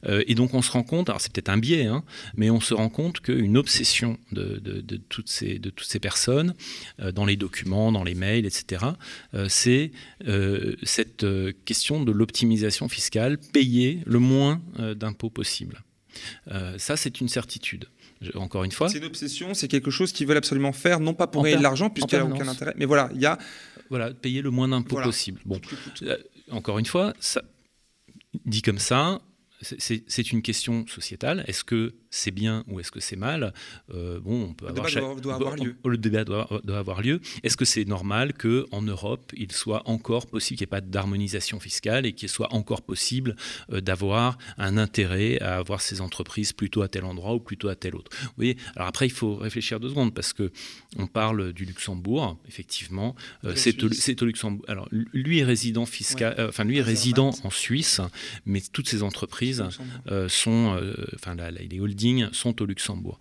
et 0.08 0.36
donc 0.36 0.54
on 0.54 0.62
se 0.62 0.72
rend 0.72 0.84
compte, 0.84 1.10
alors 1.10 1.22
c'est 1.22 1.32
peut-être 1.32 1.50
un 1.50 1.58
biais, 1.58 1.86
hein, 1.86 2.04
mais 2.36 2.50
on 2.50 2.60
se 2.60 2.74
rend 2.74 2.90
compte 2.90 3.20
qu'une 3.20 3.58
obsession 3.58 4.18
de 4.32 4.62
toutes 5.10 5.30
ces 5.30 6.00
personnes, 6.02 6.54
dans 7.14 7.26
les 7.26 7.36
documents, 7.36 7.92
dans 7.92 8.04
les 8.04 8.16
mails, 8.16 8.46
etc., 8.46 8.86
c'est 9.48 9.92
cette 10.84 11.26
question 11.66 12.04
de 12.04 12.12
l'optimisation 12.12 12.90
fiscale, 12.90 13.38
payer 13.38 14.00
le 14.06 14.20
moins 14.20 14.62
d'impôts 14.96 15.30
possible. 15.30 15.82
Euh, 16.52 16.78
ça, 16.78 16.98
c'est 16.98 17.22
une 17.22 17.30
certitude. 17.30 17.86
encore 18.36 18.64
une 18.64 18.72
fois. 18.72 18.90
C'est 18.90 18.98
une 18.98 19.06
obsession, 19.06 19.54
c'est 19.54 19.68
quelque 19.68 19.92
chose 19.92 20.12
qu'ils 20.12 20.28
veulent 20.28 20.38
absolument 20.38 20.74
faire, 20.74 21.00
non 21.00 21.14
pas 21.14 21.28
pour 21.28 21.44
gagner 21.44 21.58
de 21.58 21.64
l'argent, 21.64 21.90
puisqu'il 21.90 22.16
n'y 22.16 22.22
a 22.22 22.26
aucun 22.26 22.48
intérêt. 22.48 22.74
Mais 22.78 22.86
voilà, 22.86 23.10
il 23.14 23.22
y 23.22 23.26
a. 23.26 23.38
Voilà, 23.90 24.14
payer 24.14 24.42
le 24.42 24.52
moins 24.52 24.68
d'impôts 24.68 25.02
possible. 25.02 25.42
Bon, 25.46 25.60
euh, 26.04 26.18
encore 26.52 26.78
une 26.78 26.86
fois, 26.86 27.14
ça, 27.20 27.42
dit 28.46 28.62
comme 28.62 28.78
ça, 28.78 29.20
c'est 29.62 30.32
une 30.32 30.42
question 30.42 30.86
sociétale. 30.88 31.44
Est-ce 31.48 31.64
que 31.64 31.96
c'est 32.10 32.32
bien 32.32 32.64
ou 32.68 32.80
est-ce 32.80 32.92
que 32.92 33.00
c'est 33.00 33.16
mal 33.16 33.54
euh, 33.94 34.20
Bon, 34.20 34.50
on 34.50 34.54
peut 34.54 34.66
le 34.66 34.72
avoir, 34.72 34.88
débat 34.88 35.22
doit, 35.22 35.36
avoir 35.36 35.56
lieu. 35.56 35.76
Le 35.86 35.98
débat 35.98 36.24
doit, 36.24 36.48
avoir 36.70 37.02
lieu. 37.02 37.22
Est-ce 37.44 37.58
que 37.58 37.66
c'est 37.66 37.86
normal 37.86 38.34
que 38.34 38.66
en 38.72 38.82
Europe, 38.82 39.32
il 39.36 39.52
soit 39.52 39.88
encore 39.88 40.28
possible 40.28 40.58
qu'il 40.58 40.66
n'y 40.66 40.70
ait 40.70 40.78
pas 40.78 40.82
d'harmonisation 40.82 41.60
fiscale 41.60 42.06
et 42.06 42.14
qu'il 42.14 42.30
soit 42.30 42.54
encore 42.54 42.82
possible 42.82 43.36
euh, 43.72 43.82
d'avoir 43.82 44.38
un 44.58 44.78
intérêt 44.78 45.40
à 45.40 45.58
avoir 45.58 45.82
ces 45.82 46.02
entreprises 46.02 46.54
plutôt 46.54 46.82
à 46.82 46.88
tel 46.88 47.06
endroit 47.06 47.36
ou 47.36 47.40
plutôt 47.40 47.70
à 47.70 47.76
tel 47.76 47.96
autre? 47.96 48.12
Vous 48.22 48.34
voyez 48.38 48.58
Alors 48.76 48.88
après, 48.88 49.06
il 49.06 49.12
faut 49.12 49.36
réfléchir 49.36 49.80
deux 49.80 49.90
secondes 49.90 50.14
parce 50.14 50.34
que 50.34 50.52
on 50.98 51.08
parle 51.08 51.54
du 51.54 51.66
Luxembourg, 51.66 52.38
effectivement. 52.48 53.16
Euh, 53.46 53.54
c'est 53.56 53.84
au, 53.84 54.26
Luxembourg. 54.26 54.66
Alors 54.68 54.88
lui 54.92 55.40
est 55.40 55.44
résident 55.44 55.86
fiscal, 55.86 56.36
enfin 56.50 56.64
lui 56.64 56.80
est 56.80 56.84
résident 56.84 57.32
en 57.44 57.50
Suisse, 57.50 58.02
mais 58.46 58.62
toutes 58.62 58.88
ces 58.90 59.04
entreprises 59.04 59.64
sont, 60.28 60.80
enfin 61.16 61.36
là, 61.36 61.52
il 61.62 61.74
est 61.74 61.80
sont 62.32 62.62
au 62.62 62.66
Luxembourg. 62.66 63.20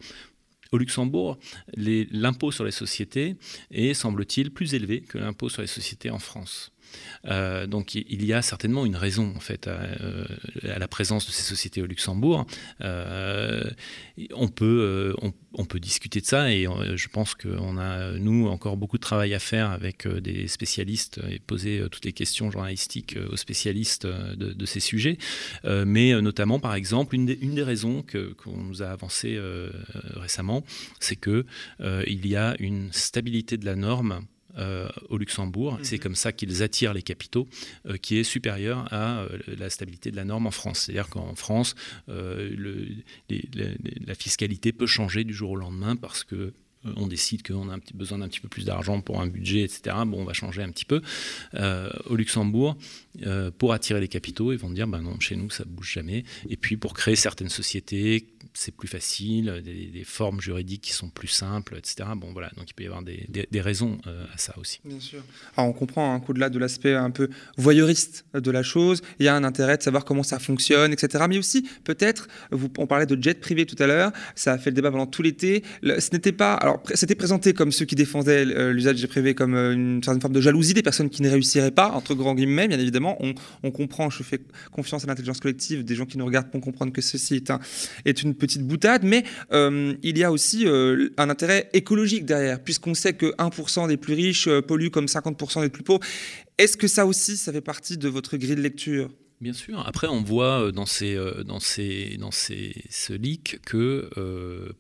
au 0.71 0.79
Luxembourg, 0.79 1.39
l'impôt 1.77 2.53
sur 2.53 2.65
les 2.65 2.71
sociétés 2.71 3.37
est, 3.71 3.95
semble-t-il, 3.95 4.51
plus 4.51 4.75
élevé 4.75 5.01
que 5.01 5.19
l'impôt 5.19 5.49
sur 5.49 5.63
les 5.63 5.69
sociétés 5.69 6.11
en 6.11 6.19
France. 6.19 6.73
Euh, 7.27 7.67
donc 7.67 7.95
il 7.95 8.25
y 8.25 8.33
a 8.33 8.43
certainement 8.43 8.87
une 8.87 8.97
raison 8.97 9.33
en 9.37 9.41
fait 9.41 9.67
à, 9.67 9.81
euh, 10.01 10.25
la 10.63 10.89
présence 10.89 11.27
de 11.27 11.33
ces 11.33 11.43
sociétés 11.43 11.83
au 11.83 11.87
Luxembourg. 11.87 12.47
Euh, 12.81 13.65
on, 14.35 14.49
peut, 14.49 15.15
on, 15.53 15.65
peut 15.65 15.81
discuter 15.81 16.21
de 16.21 16.27
ça 16.27 16.53
et 16.53 16.67
je 16.95 17.09
pense 17.09 17.35
qu'on 17.35 17.79
a, 17.79 18.13
nous, 18.13 18.47
encore 18.49 18.77
beaucoup 18.77 18.97
de 18.97 19.03
travail 19.03 19.35
à 19.35 19.39
faire 19.39 19.71
avec 19.71 20.07
des 20.09 20.49
spécialistes 20.49 21.21
et 21.31 21.39
poser 21.39 21.85
toutes 21.91 22.05
les 22.05 22.13
questions 22.13 22.51
journalistiques 22.51 23.17
aux 23.31 23.37
spécialistes 23.37 24.07
de, 24.07 24.67
ces 24.67 24.81
sujets. 24.81 25.19
mais 25.65 26.21
notamment, 26.21 26.59
par 26.59 26.75
exemple, 26.75 27.15
une 27.15 27.27
des, 27.27 27.39
une 27.41 27.55
des 27.55 27.63
raisons 27.63 28.05
qu'on 28.43 28.57
nous 28.57 28.83
a 28.83 28.89
avancées 28.89 29.39
récemment, 30.15 30.65
c'est 31.01 31.17
qu'il 31.17 31.45
il 32.07 32.27
y 32.27 32.37
a 32.37 32.57
une 32.59 32.93
stabilité 32.93 33.57
de 33.57 33.65
la 33.65 33.77
norme 33.77 34.27
euh, 34.59 34.89
au 35.09 35.19
Luxembourg. 35.19 35.79
C'est 35.83 35.97
mhm. 35.97 36.03
comme 36.03 36.15
ça 36.15 36.33
qu'ils 36.33 36.63
attirent 36.63 36.95
les 36.95 37.03
capitaux, 37.03 37.47
euh, 37.87 37.97
qui 37.97 38.19
est 38.19 38.25
supérieur 38.25 38.93
à 38.93 39.21
euh, 39.21 39.39
la 39.47 39.71
stabilité 39.71 40.11
de 40.11 40.17
la 40.17 40.25
norme 40.25 40.47
en 40.47 40.51
France. 40.51 40.81
C'est-à-dire 40.81 41.09
qu'en 41.09 41.35
France, 41.35 41.75
le, 42.09 42.89
la 43.29 44.15
fiscalité 44.15 44.73
peut 44.73 44.87
changer 44.87 45.25
du 45.25 45.33
jour 45.33 45.51
au 45.51 45.57
lendemain 45.57 45.97
parce 45.97 46.25
que 46.25 46.53
on 46.97 47.07
décide 47.07 47.47
qu'on 47.47 47.71
a 47.71 47.77
besoin 47.95 48.19
d'un 48.19 48.29
petit 48.29 48.41
peu 48.41 48.49
plus 48.49 48.65
d'argent 48.65 49.01
pour 49.01 49.21
un 49.21 49.27
budget, 49.27 49.63
etc. 49.63 49.97
Bon, 50.07 50.21
on 50.21 50.25
va 50.25 50.33
changer 50.33 50.63
un 50.63 50.71
petit 50.71 50.85
peu. 50.85 51.03
au 52.07 52.17
Luxembourg, 52.17 52.77
pour 53.59 53.73
attirer 53.73 54.01
les 54.01 54.09
capitaux, 54.09 54.53
ils 54.53 54.59
vont 54.59 54.71
dire, 54.71 54.87
ben 54.87 55.03
non, 55.03 55.19
chez 55.21 55.37
nous, 55.37 55.51
ça 55.51 55.65
bouge 55.65 55.93
jamais. 55.93 56.25
Et 56.49 56.57
puis, 56.57 56.77
pour 56.77 56.95
créer 56.95 57.17
certaines 57.17 57.49
sociétés 57.49 58.27
c'est 58.59 58.75
plus 58.75 58.89
facile, 58.89 59.63
des, 59.65 60.05
formes 60.05 60.41
juridiques 60.41 60.83
qui 60.83 60.93
sont 60.93 61.11
plus 61.11 61.29
simples, 61.29 61.77
etc. 61.77 62.09
Bon, 62.17 62.33
voilà, 62.33 62.51
donc 62.57 62.69
il 62.71 62.75
peut 62.75 62.83
y 62.83 62.87
avoir 62.87 63.03
des, 63.03 63.61
raisons 63.61 63.99
euh, 64.07 64.25
à 64.35 64.39
ça 64.39 64.55
aussi. 64.59 64.81
Bien 64.85 64.99
sûr. 64.99 65.23
Alors 65.57 65.71
on 65.71 65.73
comprend 65.73 66.13
hein, 66.13 66.21
qu'au-delà 66.21 66.51
de 66.51 66.59
l'aspect 66.59 66.95
un 66.95 67.11
peu 67.11 67.29
voyeuriste 67.57 68.25
de 68.35 68.51
la 68.51 68.63
chose, 68.63 69.03
il 69.21 69.27
y 69.27 69.29
a 69.29 69.35
un 69.35 69.45
intérêt 69.45 69.77
de 69.77 69.83
savoir 69.83 70.05
comment 70.05 70.23
ça 70.23 70.39
fonctionne, 70.39 70.93
etc. 70.93 71.25
Mais 71.29 71.39
aussi, 71.39 71.69
peut-être, 71.85 72.29
on 72.51 72.87
parlait 72.87 73.07
de 73.07 73.21
jet 73.23 73.41
privé 73.41 73.65
tout 73.65 73.81
à 73.81 73.87
l'heure, 73.87 74.13
ça 74.35 74.53
a 74.53 74.59
fait 74.59 74.71
le 74.71 74.75
débat 74.75 74.91
pendant 74.91 75.07
tout 75.07 75.23
l'été. 75.23 75.63
Ce 75.83 76.13
n'était 76.13 76.33
pas, 76.33 76.68
alors 76.69 76.83
c'était 76.93 77.15
présenté 77.15 77.55
comme 77.55 77.73
ceux 77.73 77.87
qui 77.87 77.95
défendaient 77.95 78.45
euh, 78.45 78.75
l'usage 78.75 78.97
du 78.97 79.01
jet 79.01 79.07
privé 79.07 79.35
comme 79.35 79.55
euh, 79.55 79.73
une 79.73 80.03
certaine 80.03 80.21
forme 80.21 80.35
de 80.35 80.41
jalousie 80.43 80.75
des 80.75 80.83
personnes 80.83 81.09
qui 81.09 81.23
ne 81.23 81.31
réussiraient 81.31 81.71
pas, 81.71 81.89
entre 81.93 82.15
grands 82.15 82.35
guillemets, 82.35 82.69
bien 82.69 82.79
évidemment. 82.79 83.19
On, 83.63 83.71
comprend, 83.71 84.11
je 84.11 84.23
fais 84.23 84.39
confiance 84.71 85.05
à 85.05 85.07
l'intelligence 85.07 85.41
collective 85.41 85.83
des 85.83 85.95
gens 85.95 86.05
qui 86.05 86.19
nous 86.19 86.27
regardent 86.27 86.51
pour 86.51 86.61
comprendre 86.61 86.93
que 86.93 87.01
ceci 87.01 87.37
est, 87.37 87.51
un, 87.51 87.59
est 88.05 88.23
une 88.23 88.35
petite 88.35 88.67
boutade, 88.67 89.03
mais 89.03 89.25
euh, 89.53 89.95
il 90.03 90.19
y 90.19 90.25
a 90.25 90.31
aussi 90.31 90.67
un 90.67 91.31
intérêt 91.31 91.71
écologique 91.73 92.27
derrière, 92.27 92.63
puisqu'on 92.63 92.95
sait 92.95 93.15
que 93.15 93.35
1% 93.37 93.89
des 93.89 93.97
plus 93.97 94.15
riches 94.15 94.49
polluent 94.67 94.91
comme 94.91 95.07
50% 95.07 95.63
des 95.63 95.71
plus 95.71 95.83
pauvres. 95.83 96.05
Est-ce 96.59 96.77
que 96.77 96.89
ça 96.89 97.07
aussi, 97.07 97.39
ça 97.39 97.51
fait 97.51 97.63
partie 97.63 97.97
de 97.97 98.09
votre 98.09 98.37
grille 98.37 98.57
de 98.57 98.61
lecture? 98.61 99.09
Bien 99.41 99.53
sûr. 99.53 99.83
Après, 99.87 100.09
on 100.09 100.23
voit 100.23 100.73
dans, 100.73 100.87
ces, 100.87 101.17
dans, 101.47 101.61
ces, 101.61 102.17
dans 102.19 102.33
ces, 102.33 102.75
ce 102.91 103.13
leak 103.15 103.61
que 103.65 104.11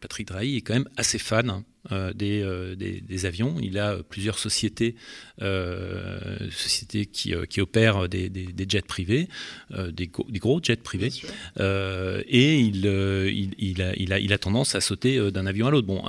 Patrick 0.01 0.29
Drahi 0.29 0.57
est 0.57 0.61
quand 0.61 0.75
même 0.75 0.89
assez 0.97 1.19
fan 1.19 1.63
euh, 1.93 2.13
euh, 2.21 2.75
des, 2.75 3.01
des, 3.01 3.27
avions. 3.27 3.57
Il 3.63 3.79
a 3.79 3.97
plusieurs 4.09 4.39
sociétés, 4.39 4.95
euh, 5.43 6.37
sociétés 6.51 7.07
qui, 7.07 7.35
qui, 7.49 7.61
opèrent 7.61 8.09
des, 8.09 8.29
des, 8.29 8.67
jets 8.69 8.83
privés, 8.83 9.29
des, 9.71 10.11
gros 10.39 10.61
jets 10.63 10.77
privés. 10.77 11.11
et 11.59 12.59
il, 12.59 12.85
il, 12.87 13.55
il, 13.59 13.83
a, 13.83 13.95
il, 13.97 14.13
a, 14.13 14.19
il, 14.19 14.33
a, 14.33 14.39
tendance 14.39 14.75
à 14.75 14.81
sauter 14.81 15.31
d'un 15.31 15.47
avion 15.47 15.67
à 15.67 15.71
l'autre. 15.71 15.87
Bon, 15.87 16.03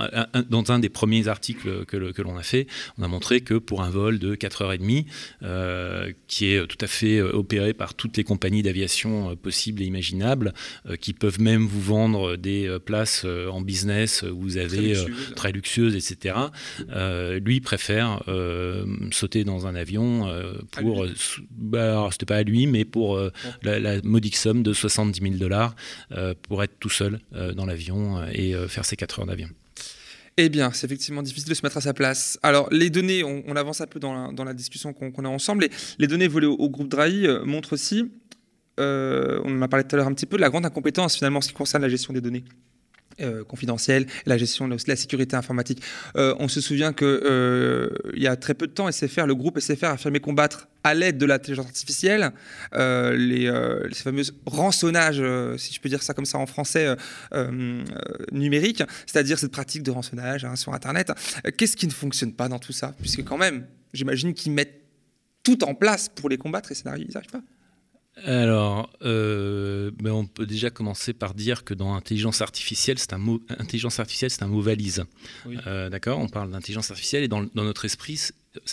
dans 0.48 0.70
un 0.72 0.78
des 0.78 0.88
premiers 0.88 1.28
articles 1.28 1.84
que, 1.86 2.12
que 2.12 2.22
l'on 2.22 2.36
a 2.36 2.42
fait, 2.42 2.66
on 2.98 3.02
a 3.02 3.08
montré 3.08 3.40
que 3.40 3.54
pour 3.54 3.82
un 3.82 3.90
vol 3.90 4.18
de 4.18 4.34
4h30, 4.34 5.06
qui 6.26 6.46
est 6.46 6.66
tout 6.66 6.78
à 6.80 6.86
fait 6.86 7.20
opéré 7.22 7.72
par 7.72 7.94
toutes 7.94 8.16
les 8.16 8.24
compagnies 8.24 8.62
d'aviation 8.62 9.34
possibles 9.36 9.82
et 9.82 9.86
imaginables, 9.86 10.52
qui 11.00 11.12
peuvent 11.12 11.40
même 11.40 11.66
vous 11.66 11.80
vendre 11.82 12.36
des 12.36 12.76
places 12.84 13.24
en 13.24 13.60
business 13.60 14.22
où 14.22 14.40
vous 14.40 14.56
avez 14.58 14.94
très 15.36 15.52
luxueux 15.52 15.69
etc. 15.78 16.36
Euh, 16.90 17.38
lui 17.38 17.60
préfère 17.60 18.22
euh, 18.28 18.84
sauter 19.10 19.44
dans 19.44 19.66
un 19.66 19.74
avion 19.74 20.28
euh, 20.28 20.54
pour, 20.72 21.06
bah, 21.50 22.08
c'était 22.10 22.26
pas 22.26 22.36
à 22.36 22.42
lui, 22.42 22.66
mais 22.66 22.84
pour 22.84 23.20
la, 23.62 24.02
modique 24.02 24.36
somme 24.36 24.62
de 24.62 24.72
70 24.72 25.20
000 25.20 25.34
dollars 25.34 25.74
pour 26.42 26.62
être 26.62 26.78
tout 26.78 26.90
seul 26.90 27.20
dans 27.54 27.66
l'avion 27.66 28.22
et 28.32 28.54
faire 28.68 28.84
ses 28.84 28.96
4 28.96 29.20
heures 29.20 29.26
d'avion. 29.26 29.48
Eh 30.36 30.48
bien, 30.48 30.70
c'est 30.72 30.86
effectivement 30.86 31.22
difficile 31.22 31.50
de 31.50 31.54
se 31.54 31.64
mettre 31.64 31.76
à 31.76 31.80
sa 31.80 31.92
place. 31.92 32.38
Alors, 32.42 32.68
les 32.70 32.88
données, 32.88 33.24
on, 33.24 33.56
avance 33.56 33.80
un 33.80 33.86
peu 33.86 34.00
dans 34.00 34.32
la, 34.32 34.54
discussion 34.54 34.92
qu'on 34.92 35.24
a 35.24 35.28
ensemble, 35.28 35.64
et 35.64 35.70
les 35.98 36.06
données 36.06 36.28
volées 36.28 36.46
au, 36.46 36.68
groupe 36.70 36.88
Drahi 36.88 37.26
montrent 37.44 37.74
aussi, 37.74 38.10
on 38.78 39.42
en 39.44 39.62
a 39.62 39.68
parlé 39.68 39.84
tout 39.84 39.96
à 39.96 39.98
l'heure 39.98 40.06
un 40.06 40.14
petit 40.14 40.26
peu, 40.26 40.36
la 40.36 40.48
grande 40.48 40.66
incompétence 40.66 41.16
finalement 41.16 41.38
en 41.38 41.42
ce 41.42 41.48
qui 41.48 41.54
concerne 41.54 41.82
la 41.82 41.88
gestion 41.88 42.12
des 42.12 42.20
données. 42.20 42.44
Euh, 43.20 43.44
confidentielle, 43.44 44.06
la 44.24 44.38
gestion 44.38 44.66
de 44.66 44.76
la 44.86 44.96
sécurité 44.96 45.36
informatique. 45.36 45.82
Euh, 46.16 46.34
on 46.38 46.48
se 46.48 46.60
souvient 46.60 46.92
qu'il 46.94 47.06
euh, 47.06 47.90
y 48.14 48.26
a 48.26 48.36
très 48.36 48.54
peu 48.54 48.66
de 48.66 48.72
temps, 48.72 48.86
le 48.88 49.34
groupe 49.34 49.60
SFR 49.60 49.86
a 49.86 49.92
affirmé 49.92 50.20
combattre 50.20 50.68
à 50.84 50.94
l'aide 50.94 51.18
de 51.18 51.26
l'intelligence 51.26 51.66
artificielle 51.66 52.32
les, 52.72 53.50
fameux 53.94 54.22
rançonnages, 54.46 55.22
si 55.58 55.74
je 55.74 55.80
peux 55.80 55.88
dire 55.88 56.02
ça 56.02 56.14
comme 56.14 56.24
ça 56.24 56.38
en 56.38 56.46
français, 56.46 56.96
numérique, 58.32 58.82
c'est-à-dire 59.06 59.38
cette 59.38 59.52
pratique 59.52 59.82
de 59.82 59.90
rançonnage 59.90 60.44
hein, 60.44 60.56
sur 60.56 60.72
Internet. 60.72 61.12
Qu'est-ce 61.56 61.76
qui 61.76 61.86
ne 61.86 61.92
fonctionne 61.92 62.32
pas 62.32 62.48
dans 62.48 62.58
tout 62.58 62.72
ça? 62.72 62.94
Puisque 63.00 63.24
quand 63.24 63.38
même, 63.38 63.66
j'imagine 63.92 64.32
qu'ils 64.32 64.52
mettent 64.52 64.80
tout 65.42 65.62
en 65.64 65.74
place 65.74 66.08
pour 66.08 66.28
les 66.28 66.38
combattre 66.38 66.72
et 66.72 66.74
ça 66.74 66.90
n'arrive 66.90 67.08
pas. 67.30 67.42
Alors, 68.24 68.90
euh, 69.02 69.90
ben, 69.98 70.12
on 70.12 70.26
peut 70.26 70.46
déjà 70.46 70.70
commencer 70.70 71.12
par 71.12 71.34
dire 71.34 71.64
que 71.64 71.74
dans 71.74 71.94
intelligence 71.94 72.40
artificielle, 72.40 72.98
c'est 72.98 73.12
un 73.12 73.18
mot, 73.18 73.40
intelligence 73.58 74.00
artificielle, 74.00 74.30
c'est 74.30 74.42
un 74.42 74.48
mot 74.48 74.60
valise. 74.60 75.04
Euh, 75.66 75.88
d'accord 75.88 76.18
On 76.18 76.28
parle 76.28 76.50
d'intelligence 76.50 76.90
artificielle 76.90 77.24
et 77.24 77.28
dans, 77.28 77.46
notre 77.54 77.84
esprit, 77.84 78.20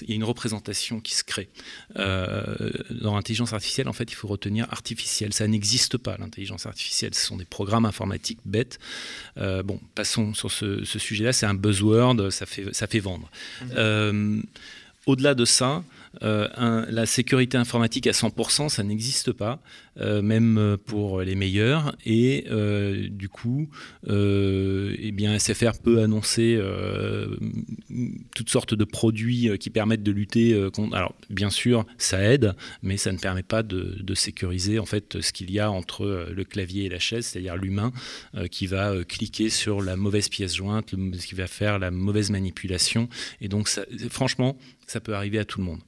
il 0.02 0.10
y 0.10 0.14
a 0.14 0.16
une 0.16 0.24
représentation 0.24 1.00
qui 1.00 1.16
se 1.16 1.24
crée. 1.24 1.50
Euh, 1.98 2.72
dans 2.90 3.16
l'intelligence 3.16 3.54
artificielle, 3.54 3.88
en 3.88 3.94
fait, 3.94 4.12
il 4.12 4.16
faut 4.16 4.28
retenir 4.28 4.68
artificielle. 4.72 5.34
Ça 5.34 5.48
n'existe 5.48 5.98
pas, 5.98 6.18
l'intelligence 6.18 6.66
artificielle. 6.66 7.14
Ce 7.14 7.26
sont 7.26 7.38
des 7.38 7.46
programmes 7.46 7.86
informatiques 7.86 8.40
bêtes. 8.46 8.80
bon, 9.36 9.80
passons 9.96 10.34
sur 10.34 10.52
ce, 10.52 10.84
sujet-là. 10.84 11.34
C'est 11.34 11.46
un 11.46 11.54
buzzword, 11.54 12.32
ça 12.32 12.46
fait, 12.46 12.74
ça 12.74 12.88
fait 12.88 13.00
vendre. 13.00 13.30
Mmh. 13.62 14.42
Au-delà 15.06 15.36
de 15.36 15.46
ça, 15.46 15.84
euh, 16.24 16.86
la 16.90 17.06
sécurité 17.06 17.58
informatique 17.58 18.08
à 18.08 18.12
100%, 18.12 18.70
ça 18.70 18.84
n'existe 18.84 19.32
pas, 19.32 19.60
euh, 20.00 20.22
même 20.22 20.78
pour 20.86 21.22
les 21.22 21.36
meilleurs. 21.36 21.96
Et 22.06 22.46
euh, 22.52 23.08
du 23.10 23.30
coup, 23.30 23.70
eh 24.08 25.12
bien, 25.12 25.38
SFR 25.38 25.80
peut 25.84 26.02
annoncer 26.02 26.60
toutes 28.36 28.50
sortes 28.50 28.74
de 28.74 28.84
produits 28.84 29.50
qui 29.60 29.70
permettent 29.70 30.04
de 30.04 30.12
lutter 30.12 30.70
contre. 30.74 30.96
Alors, 30.96 31.16
bien 31.30 31.50
sûr, 31.50 31.86
ça 31.98 32.22
aide, 32.22 32.54
mais 32.82 32.98
ça 32.98 33.12
ne 33.12 33.18
permet 33.18 33.44
pas 33.44 33.64
de, 33.64 34.14
sécuriser 34.14 34.80
en 34.80 34.86
fait 34.86 35.22
ce 35.22 35.32
qu'il 35.32 35.52
y 35.52 35.60
a 35.60 35.70
entre 35.70 36.30
le 36.34 36.44
clavier 36.44 36.86
et 36.86 36.90
la 36.90 37.00
chaise, 37.00 37.26
c'est-à-dire 37.28 37.56
l'humain 37.56 37.92
qui 38.50 38.66
va 38.66 39.04
cliquer 39.04 39.50
sur 39.50 39.82
la 39.82 39.96
mauvaise 39.96 40.30
pièce 40.30 40.56
jointe, 40.56 40.96
qui 41.20 41.36
va 41.36 41.48
faire 41.48 41.80
la 41.80 41.92
mauvaise 41.92 42.32
manipulation. 42.32 43.10
Et 43.42 43.48
donc, 43.48 43.70
franchement, 44.10 44.58
ça 44.88 45.00
peut 45.00 45.14
arriver 45.14 45.40
à 45.40 45.46
tout 45.46 45.60
le 45.60 45.66
monde. 45.66 45.80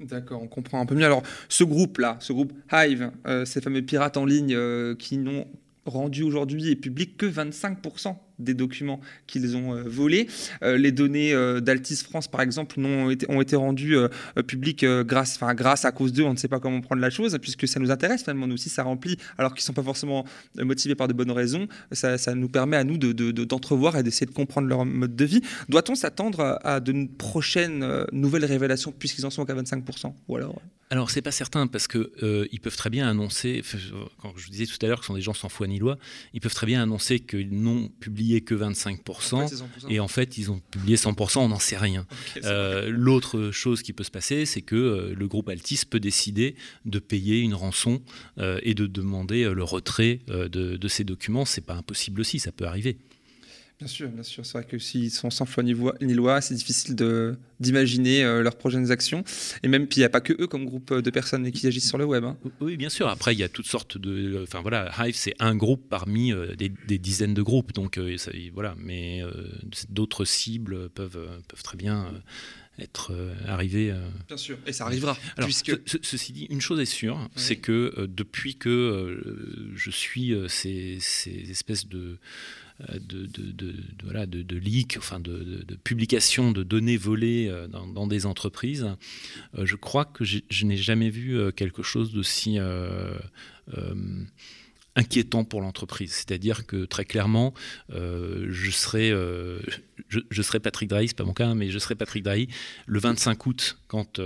D'accord, 0.00 0.42
on 0.42 0.48
comprend 0.48 0.80
un 0.80 0.86
peu 0.86 0.94
mieux. 0.94 1.04
Alors, 1.04 1.22
ce 1.48 1.64
groupe-là, 1.64 2.16
ce 2.20 2.32
groupe 2.32 2.52
Hive, 2.70 3.10
euh, 3.26 3.44
ces 3.44 3.60
fameux 3.60 3.82
pirates 3.82 4.16
en 4.16 4.26
ligne 4.26 4.54
euh, 4.54 4.94
qui 4.94 5.16
n'ont 5.16 5.46
rendu 5.86 6.22
aujourd'hui 6.22 6.68
et 6.68 6.76
public 6.76 7.16
que 7.16 7.26
25% 7.26 8.16
des 8.38 8.54
documents 8.54 9.00
qu'ils 9.26 9.56
ont 9.56 9.74
euh, 9.74 9.82
volés. 9.86 10.28
Euh, 10.62 10.76
les 10.76 10.92
données 10.92 11.32
euh, 11.32 11.60
d'Altis 11.60 11.96
France, 11.96 12.28
par 12.28 12.40
exemple, 12.40 12.78
ont 12.80 13.10
été, 13.40 13.56
rendues 13.56 13.96
publiques 14.46 14.84
grâce, 14.84 15.38
grâce 15.54 15.84
à 15.84 15.92
cause 15.92 16.12
d'eux. 16.12 16.24
On 16.24 16.32
ne 16.32 16.36
sait 16.38 16.48
pas 16.48 16.60
comment 16.60 16.80
prendre 16.80 17.00
la 17.00 17.10
chose, 17.10 17.38
puisque 17.40 17.66
ça 17.66 17.80
nous 17.80 17.90
intéresse 17.90 18.22
finalement. 18.22 18.46
Nous 18.46 18.54
aussi, 18.54 18.68
ça 18.68 18.82
remplit, 18.82 19.16
alors 19.38 19.54
qu'ils 19.54 19.62
ne 19.62 19.66
sont 19.66 19.72
pas 19.72 19.82
forcément 19.82 20.24
motivés 20.58 20.94
par 20.94 21.08
de 21.08 21.12
bonnes 21.12 21.30
raisons. 21.30 21.68
Ça, 21.92 22.18
ça 22.18 22.34
nous 22.34 22.48
permet 22.48 22.76
à 22.76 22.84
nous 22.84 22.98
d'entrevoir 22.98 23.92
de, 23.92 23.98
de, 23.98 24.00
et 24.00 24.04
d'essayer 24.04 24.26
de 24.26 24.32
comprendre 24.32 24.68
leur 24.68 24.84
mode 24.84 25.16
de 25.16 25.24
vie. 25.24 25.40
Doit-on 25.68 25.94
s'attendre 25.94 26.58
à, 26.62 26.80
de 26.80 27.06
prochaines 27.16 28.06
nouvelles 28.12 28.44
révélations, 28.44 28.92
puisqu'ils 28.92 29.24
en 29.26 29.30
sont 29.30 29.44
qu'à 29.44 29.54
25% 29.54 30.12
Ou 30.28 30.36
alors 30.36 30.60
alors 30.90 31.10
c'est 31.10 31.22
pas 31.22 31.32
certain 31.32 31.66
parce 31.66 31.88
que 31.88 32.12
ils 32.52 32.60
peuvent 32.60 32.76
très 32.76 32.90
bien 32.90 33.08
annoncer, 33.08 33.62
quand 34.18 34.32
je 34.36 34.44
vous 34.44 34.50
disais 34.50 34.66
tout 34.66 34.78
à 34.84 34.88
l'heure 34.88 34.98
que 34.98 35.04
ce 35.04 35.08
sont 35.08 35.14
des 35.14 35.20
gens 35.20 35.34
sans 35.34 35.48
foi 35.48 35.66
ni 35.66 35.78
loi, 35.78 35.98
ils 36.32 36.40
peuvent 36.40 36.54
très 36.54 36.66
bien 36.66 36.82
annoncer 36.82 37.20
qu'ils 37.20 37.60
n'ont 37.60 37.88
publié 38.00 38.40
que 38.40 38.54
25%, 38.54 39.64
et 39.88 40.00
en 40.00 40.08
fait 40.08 40.38
ils 40.38 40.50
ont 40.50 40.60
publié 40.70 40.96
100%, 40.96 41.38
on 41.38 41.48
n'en 41.48 41.58
sait 41.58 41.76
rien. 41.76 42.06
Euh, 42.44 42.88
l'autre 42.90 43.50
chose 43.50 43.82
qui 43.82 43.92
peut 43.92 44.04
se 44.04 44.10
passer, 44.10 44.46
c'est 44.46 44.62
que 44.62 44.76
euh, 44.76 45.14
le 45.14 45.28
groupe 45.28 45.48
Altis 45.48 45.82
peut 45.88 46.00
décider 46.00 46.54
de 46.84 46.98
payer 46.98 47.40
une 47.40 47.54
rançon 47.54 48.02
euh, 48.38 48.60
et 48.62 48.74
de 48.74 48.86
demander 48.86 49.44
le 49.44 49.64
retrait 49.64 50.20
de, 50.28 50.46
de, 50.48 50.88
ces 50.88 51.04
documents. 51.04 51.44
C'est 51.44 51.64
pas 51.64 51.74
impossible 51.74 52.20
aussi, 52.20 52.38
ça 52.38 52.52
peut 52.52 52.66
arriver. 52.66 52.98
Bien 53.78 53.88
sûr, 53.88 54.08
bien 54.08 54.22
sûr. 54.22 54.46
C'est 54.46 54.56
vrai 54.56 54.66
que 54.66 54.78
s'ils 54.78 55.10
sont 55.10 55.28
sans 55.28 55.44
foi 55.44 55.62
ni 55.62 55.74
loi, 55.74 56.40
c'est 56.40 56.54
difficile 56.54 56.96
d'imaginer 57.60 58.24
euh, 58.24 58.42
leurs 58.42 58.56
prochaines 58.56 58.90
actions. 58.90 59.22
Et 59.62 59.68
même, 59.68 59.86
puis 59.86 59.98
il 59.98 60.00
n'y 60.00 60.06
a 60.06 60.08
pas 60.08 60.22
que 60.22 60.32
eux 60.40 60.46
comme 60.46 60.64
groupe 60.64 60.94
de 60.94 61.10
personnes 61.10 61.50
qui 61.52 61.66
agissent 61.66 61.88
sur 61.88 61.98
le 61.98 62.06
web. 62.06 62.24
Hein. 62.24 62.38
Oui, 62.60 62.78
bien 62.78 62.88
sûr. 62.88 63.06
Après, 63.08 63.34
il 63.34 63.38
y 63.38 63.42
a 63.42 63.50
toutes 63.50 63.66
sortes 63.66 63.98
de. 63.98 64.42
Enfin 64.42 64.62
voilà, 64.62 64.90
Hive, 64.98 65.14
c'est 65.14 65.34
un 65.40 65.54
groupe 65.54 65.90
parmi 65.90 66.32
euh, 66.32 66.54
des, 66.56 66.98
dizaines 66.98 67.34
de 67.34 67.42
groupes. 67.42 67.74
Donc 67.74 67.98
euh, 67.98 68.16
ça, 68.16 68.30
voilà. 68.54 68.74
Mais 68.78 69.22
d'autres 69.90 70.24
cibles 70.24 70.88
peuvent, 70.88 71.28
peuvent 71.46 71.62
très 71.62 71.76
bien 71.76 72.10
être 72.78 73.12
arrivées. 73.46 73.94
Bien 74.26 74.38
sûr, 74.38 74.56
et 74.66 74.72
ça 74.72 74.86
arrivera. 74.86 75.18
Alors, 75.36 75.48
puisque... 75.48 75.78
ceci 75.86 76.32
dit, 76.32 76.44
une 76.44 76.62
chose 76.62 76.80
est 76.80 76.86
sûre, 76.86 77.28
c'est 77.36 77.56
que 77.56 78.06
depuis 78.08 78.56
que 78.56 79.22
je 79.74 79.90
suis 79.90 80.34
ces, 80.48 80.96
ces 81.00 81.50
espèces 81.50 81.88
de 81.88 82.18
euh, 82.65 82.65
de, 82.80 83.26
de, 83.26 83.52
de, 83.52 83.74
voilà, 84.04 84.26
de, 84.26 84.56
leaks, 84.56 84.96
enfin 84.98 85.18
de, 85.20 85.64
publication 85.84 86.52
de 86.52 86.62
données 86.62 86.96
volées 86.96 87.48
euh, 87.48 87.66
dans, 87.68 88.06
des 88.06 88.26
entreprises, 88.26 88.86
euh, 89.56 89.64
je 89.64 89.76
crois 89.76 90.04
que 90.04 90.24
je 90.24 90.64
n'ai 90.64 90.76
jamais 90.76 91.10
vu 91.10 91.52
quelque 91.52 91.82
chose 91.82 92.12
d'aussi 92.12 92.58
inquiétant 94.96 95.44
pour 95.44 95.60
l'entreprise. 95.60 96.12
C'est-à-dire 96.12 96.66
que 96.66 96.84
très 96.84 97.04
clairement, 97.04 97.54
je, 97.90 98.70
serai, 98.70 99.10
je, 100.08 100.42
serai 100.42 100.58
Patrick 100.60 100.88
Drahi, 100.88 101.08
c'est 101.08 101.16
pas 101.16 101.24
mon 101.24 101.34
cas, 101.34 101.48
hein, 101.48 101.54
mais 101.54 101.70
je 101.70 101.78
serai 101.78 101.94
Patrick 101.94 102.24
Drahi 102.24 102.48
le 102.86 102.98
25 102.98 103.46
août 103.46 103.78
quand 103.86 104.20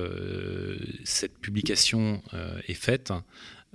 cette 1.04 1.38
publication 1.38 2.22
est 2.68 2.74
faite. 2.74 3.12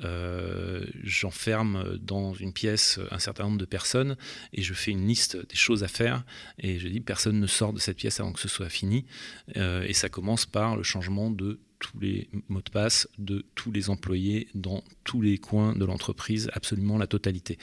Euh, 0.04 0.86
j'enferme 1.04 1.98
dans 2.02 2.34
une 2.34 2.52
pièce 2.52 3.00
un 3.12 3.20
certain 3.20 3.44
nombre 3.46 3.58
de 3.58 3.66
personnes 3.66 4.18
et 4.52 4.62
je 4.62 4.74
fais 4.74 4.92
une 4.92 5.08
liste 5.08 5.38
des 5.38 5.56
choses 5.56 5.86
à 5.86 5.88
faire 5.88 6.26
et 6.60 6.80
je 6.80 6.90
dis 6.90 7.00
personne 7.00 7.40
ne 7.40 7.48
sort 7.48 7.72
de 7.72 7.80
cette 7.80 7.96
pièce 7.96 8.20
avant 8.20 8.34
que 8.34 8.42
ce 8.42 8.50
soit 8.50 8.68
fini 8.68 9.06
euh, 9.56 9.86
et 9.88 9.94
ça 9.94 10.10
commence 10.10 10.46
par 10.46 10.76
le 10.76 10.84
changement 10.84 11.32
de 11.32 11.62
tous 11.80 12.00
les 12.00 12.30
mots 12.50 12.62
de 12.62 12.70
passe 12.70 13.08
de 13.18 13.46
tous 13.56 13.72
les 13.72 13.90
employés 13.90 14.48
dans 14.54 14.84
tous 15.04 15.22
les 15.22 15.38
coins 15.38 15.74
de 15.74 15.86
l'entreprise, 15.86 16.50
absolument 16.54 16.98
la 16.98 17.08
totalité. 17.08 17.58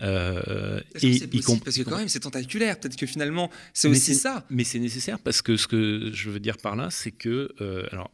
Euh, 0.00 0.80
et 1.02 1.18
parce 1.64 1.76
que 1.76 1.82
quand 1.82 1.98
même 1.98 2.08
c'est 2.08 2.20
tentaculaire, 2.20 2.78
peut-être 2.78 2.96
que 2.96 3.06
finalement 3.06 3.50
c'est 3.72 3.88
aussi 3.88 4.14
ça. 4.14 4.44
Mais 4.50 4.64
c'est 4.64 4.78
nécessaire 4.78 5.18
parce 5.18 5.42
que 5.42 5.56
ce 5.56 5.66
que 5.66 6.10
je 6.12 6.30
veux 6.30 6.40
dire 6.40 6.56
par 6.58 6.76
là, 6.76 6.90
c'est 6.90 7.10
que, 7.12 7.52
euh, 7.60 7.86
alors 7.92 8.10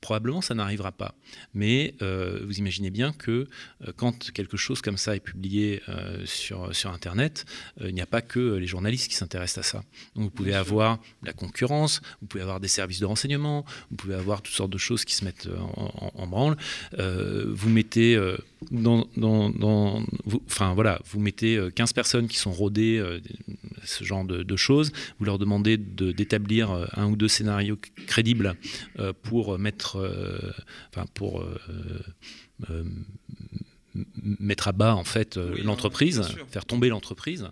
probablement 0.00 0.40
ça 0.40 0.54
n'arrivera 0.54 0.92
pas, 0.92 1.14
mais 1.54 1.94
euh, 2.02 2.40
vous 2.44 2.58
imaginez 2.58 2.90
bien 2.90 3.12
que 3.12 3.46
quand 3.96 4.32
quelque 4.32 4.56
chose 4.56 4.80
comme 4.80 4.96
ça 4.96 5.14
est 5.14 5.20
publié 5.20 5.82
sur, 6.24 6.74
sur 6.74 6.90
Internet, 6.90 7.44
il 7.80 7.94
n'y 7.94 8.00
a 8.00 8.06
pas 8.06 8.22
que 8.22 8.54
les 8.54 8.66
journalistes 8.66 9.08
qui 9.08 9.16
s'intéressent 9.16 9.66
à 9.66 9.68
ça. 9.68 9.84
Donc 10.14 10.24
vous 10.24 10.30
pouvez 10.30 10.54
avoir 10.54 10.98
la 11.22 11.32
concurrence, 11.32 12.00
vous 12.20 12.26
pouvez 12.26 12.42
avoir 12.42 12.60
des 12.60 12.68
services 12.68 13.00
de 13.00 13.06
renseignement, 13.06 13.64
vous 13.90 13.96
pouvez 13.96 14.14
avoir 14.14 14.42
toutes 14.42 14.54
sortes 14.54 14.70
de 14.70 14.78
choses 14.78 14.85
qui 14.94 15.14
se 15.14 15.24
mettent 15.24 15.48
en, 16.14 16.26
branle. 16.26 16.56
vous 16.96 17.68
mettez 17.68 18.16
euh, 18.16 18.36
dans, 18.70 19.06
vous, 20.24 20.42
enfin 20.46 20.74
voilà, 20.74 21.00
vous 21.06 21.20
mettez 21.20 21.60
15 21.74 21.90
euh, 21.90 21.94
personnes 21.94 22.28
qui 22.28 22.38
sont 22.38 22.52
rodées, 22.52 22.98
euh, 22.98 23.20
ce 23.84 24.04
genre 24.04 24.24
de, 24.24 24.56
choses, 24.56 24.92
vous 25.18 25.24
leur 25.24 25.38
demandez 25.38 25.76
d'établir 25.76 26.88
un 26.94 27.10
ou 27.10 27.16
deux 27.16 27.28
scénarios 27.28 27.78
crédibles 28.06 28.56
pour 29.22 29.58
mettre, 29.58 30.10
enfin 30.90 31.04
pour 31.12 31.44
mettre 34.22 34.68
à 34.68 34.72
bas 34.72 34.94
en 34.94 35.04
fait 35.04 35.36
l'entreprise, 35.36 36.22
faire 36.50 36.64
tomber 36.64 36.88
l'entreprise. 36.88 37.48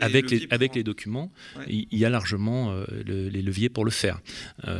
Avec, 0.00 0.30
les, 0.30 0.46
avec 0.50 0.74
les 0.74 0.82
documents, 0.82 1.32
il 1.68 1.86
y 1.90 2.04
a 2.04 2.10
largement 2.10 2.74
les 3.04 3.42
leviers 3.42 3.68
pour 3.68 3.84
le 3.84 3.90
faire. 3.90 4.20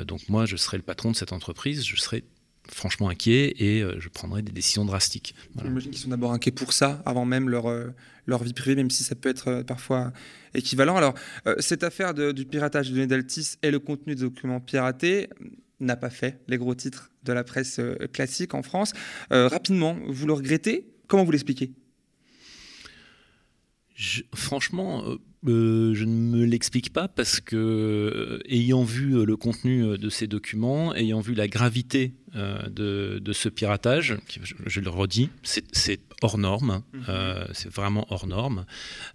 donc 0.07 0.29
moi, 0.29 0.47
je 0.47 0.57
serai 0.57 0.77
le 0.77 0.83
patron 0.83 1.11
de 1.11 1.17
cette 1.17 1.33
entreprise, 1.33 1.85
je 1.85 1.97
serai 1.97 2.25
franchement 2.69 3.09
inquiet 3.09 3.55
et 3.59 3.83
euh, 3.83 3.97
je 3.99 4.09
prendrai 4.09 4.43
des 4.43 4.53
décisions 4.53 4.85
drastiques. 4.85 5.35
J'imagine 5.63 5.91
qu'ils 5.91 6.01
sont 6.01 6.11
d'abord 6.11 6.33
inquiets 6.33 6.51
pour 6.51 6.73
ça, 6.73 7.03
avant 7.07 7.25
même 7.25 7.49
leur, 7.49 7.67
euh, 7.67 7.89
leur 8.27 8.43
vie 8.43 8.53
privée, 8.53 8.77
même 8.77 8.91
si 8.91 9.05
ça 9.05 9.15
peut 9.15 9.29
être 9.29 9.49
euh, 9.49 9.63
parfois 9.63 10.13
équivalent. 10.55 10.97
Alors, 10.97 11.15
cette 11.59 11.83
affaire 11.83 12.15
du 12.15 12.47
piratage 12.47 12.89
de 12.89 12.95
données 12.95 13.07
d'Altis 13.07 13.57
et 13.63 13.71
le 13.71 13.79
contenu 13.79 14.15
de 14.15 14.21
documents 14.21 14.61
piratés 14.61 15.29
n'a 15.81 15.97
pas 15.97 16.09
fait 16.09 16.41
les 16.49 16.57
gros 16.57 16.75
titres 16.75 17.11
de 17.25 17.33
la 17.35 17.45
presse 17.45 17.79
classique 18.15 18.55
en 18.55 18.63
France. 18.63 18.95
rapidement, 19.31 19.99
vous 20.09 20.27
le 20.27 20.33
regrettez? 20.33 20.87
Comment 21.09 21.25
vous 21.25 21.33
l'expliquez? 21.33 21.73
Franchement, 24.35 25.05
euh, 25.49 25.95
je 25.95 26.05
ne 26.05 26.11
me 26.11 26.45
l'explique 26.45 26.93
pas 26.93 27.09
parce 27.09 27.41
que, 27.41 27.57
euh, 27.57 28.39
ayant 28.49 28.83
vu 28.83 29.17
euh, 29.17 29.25
le 29.25 29.37
contenu 29.37 29.97
de 29.97 30.09
ces 30.09 30.27
documents, 30.27 30.95
ayant 30.95 31.21
vu 31.21 31.35
la 31.35 31.49
gravité 31.49 32.15
de, 32.35 33.33
ce 33.33 33.49
piratage, 33.49 34.19
je, 34.67 34.81
le 34.81 34.91
redis, 34.91 35.31
c'est 35.43 36.01
hors 36.21 36.37
norme, 36.37 36.83
mhm. 36.93 37.05
c'est 37.53 37.73
vraiment 37.73 38.07
hors 38.11 38.27
norme. 38.27 38.67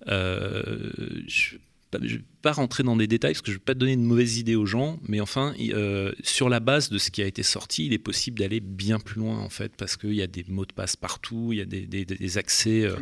je 0.08 1.58
je 1.94 1.98
ne 1.98 2.08
vais 2.08 2.24
pas 2.42 2.52
rentrer 2.52 2.84
dans 2.84 2.96
des 2.96 3.08
détails 3.08 3.34
parce 3.34 3.42
que 3.42 3.52
je 3.52 3.58
ne 3.58 3.60
vais 3.60 3.66
pas 3.66 3.74
donner 3.74 3.94
une 3.94 4.04
mauvaise 4.04 4.38
idée 4.38 4.56
aux 4.56 4.66
gens, 4.66 5.00
mais 5.08 5.20
enfin, 5.22 5.54
euh, 5.60 6.12
sur 6.24 6.50
la 6.50 6.60
base 6.60 6.90
de 6.90 6.98
ce 6.98 7.12
qui 7.12 7.22
a 7.22 7.26
été 7.26 7.44
sorti, 7.44 7.86
il 7.86 7.94
est 7.94 8.00
possible 8.00 8.40
d'aller 8.40 8.60
bien 8.60 9.00
plus 9.00 9.20
loin 9.20 9.40
en 9.40 9.50
fait, 9.50 9.74
parce 9.78 9.98
qu'il 9.98 10.14
y 10.14 10.22
a 10.22 10.28
des 10.28 10.46
mots 10.48 10.66
de 10.66 10.74
passe 10.74 10.96
partout, 10.96 11.50
il 11.52 11.60
y 11.60 11.62
a 11.62 11.66
des, 11.66 12.38
accès. 12.38 12.84
Euh, 12.84 12.96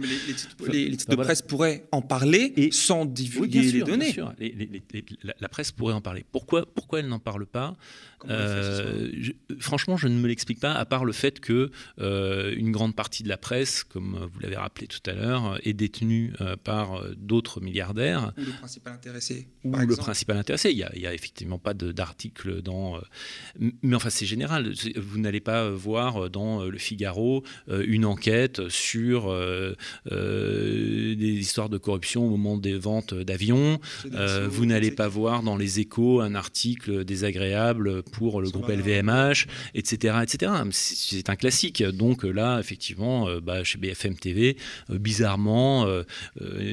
les, 0.67 0.91
titres, 0.91 1.09
de 1.09 1.15
presse 1.15 1.41
pourraient 1.41 1.87
en 1.91 2.01
parler 2.01 2.53
et 2.55 2.71
sans 2.71 3.05
divulguer 3.05 3.61
les 3.61 3.81
données. 3.81 4.15
la, 5.23 5.49
presse 5.49 5.71
pourrait 5.71 5.93
en 5.93 6.01
parler. 6.01 6.25
Pourquoi, 6.31 6.65
pourquoi 6.65 6.99
elle 6.99 7.07
n'en 7.07 7.19
parle 7.19 7.45
pas? 7.45 7.75
Euh, 8.29 9.09
Franchement, 9.59 9.95
je 9.95 10.07
ne 10.07 10.19
me 10.19 10.27
l'explique 10.27 10.59
pas, 10.59 10.73
à 10.73 10.85
part 10.85 11.05
le 11.05 11.13
fait 11.13 11.39
que 11.39 11.71
une 11.99 12.71
grande 12.71 12.95
partie 12.95 13.23
de 13.23 13.29
la 13.29 13.37
presse, 13.37 13.83
comme 13.83 14.29
vous 14.31 14.39
l'avez 14.41 14.57
rappelé 14.57 14.87
tout 14.87 14.99
à 15.09 15.13
l'heure, 15.13 15.59
est 15.63 15.73
détenue 15.73 16.33
par 16.63 17.03
d'autres 17.15 17.61
milliardaires 17.61 18.33
principal 18.59 18.93
intéressé 18.93 19.28
Ou 19.65 19.75
le 19.75 19.95
principal 19.97 20.37
intéressé. 20.37 20.71
Il 20.71 20.77
n'y 20.77 21.05
a, 21.05 21.13
effectivement 21.13 21.57
pas 21.57 21.73
d'article 21.73 22.61
dans. 22.61 22.95
Euh, 22.95 22.99
mais 23.81 23.95
enfin, 23.95 24.09
c'est 24.09 24.25
général. 24.25 24.71
Vous 24.95 25.19
n'allez 25.19 25.41
pas 25.41 25.69
voir 25.69 26.25
euh, 26.25 26.29
dans 26.29 26.61
euh, 26.61 26.69
Le 26.69 26.77
Figaro 26.77 27.43
une 27.67 28.05
enquête 28.05 28.69
sur 28.69 29.35
des 30.09 31.17
histoires 31.19 31.69
de 31.69 31.77
corruption 31.77 32.25
au 32.25 32.29
moment 32.29 32.57
des 32.57 32.77
ventes 32.77 33.13
d'avions. 33.13 33.79
vous 34.49 34.65
n'allez 34.65 34.91
pas 34.91 35.07
voir 35.07 35.43
dans 35.43 35.57
Les 35.57 35.79
Échos 35.79 36.21
un 36.21 36.35
article 36.35 37.03
désagréable 37.03 38.03
pour 38.03 38.41
le 38.41 38.49
groupe 38.49 38.69
LVMH, 38.69 39.47
etc. 39.73 40.17
etc. 40.23 40.51
C'est 40.71 41.29
un 41.29 41.35
classique. 41.35 41.83
Donc 41.83 42.23
là, 42.23 42.59
effectivement, 42.59 43.27
bah, 43.41 43.63
chez 43.63 43.77
BFM 43.77 44.15
TV, 44.15 44.57
bizarrement, 44.89 45.87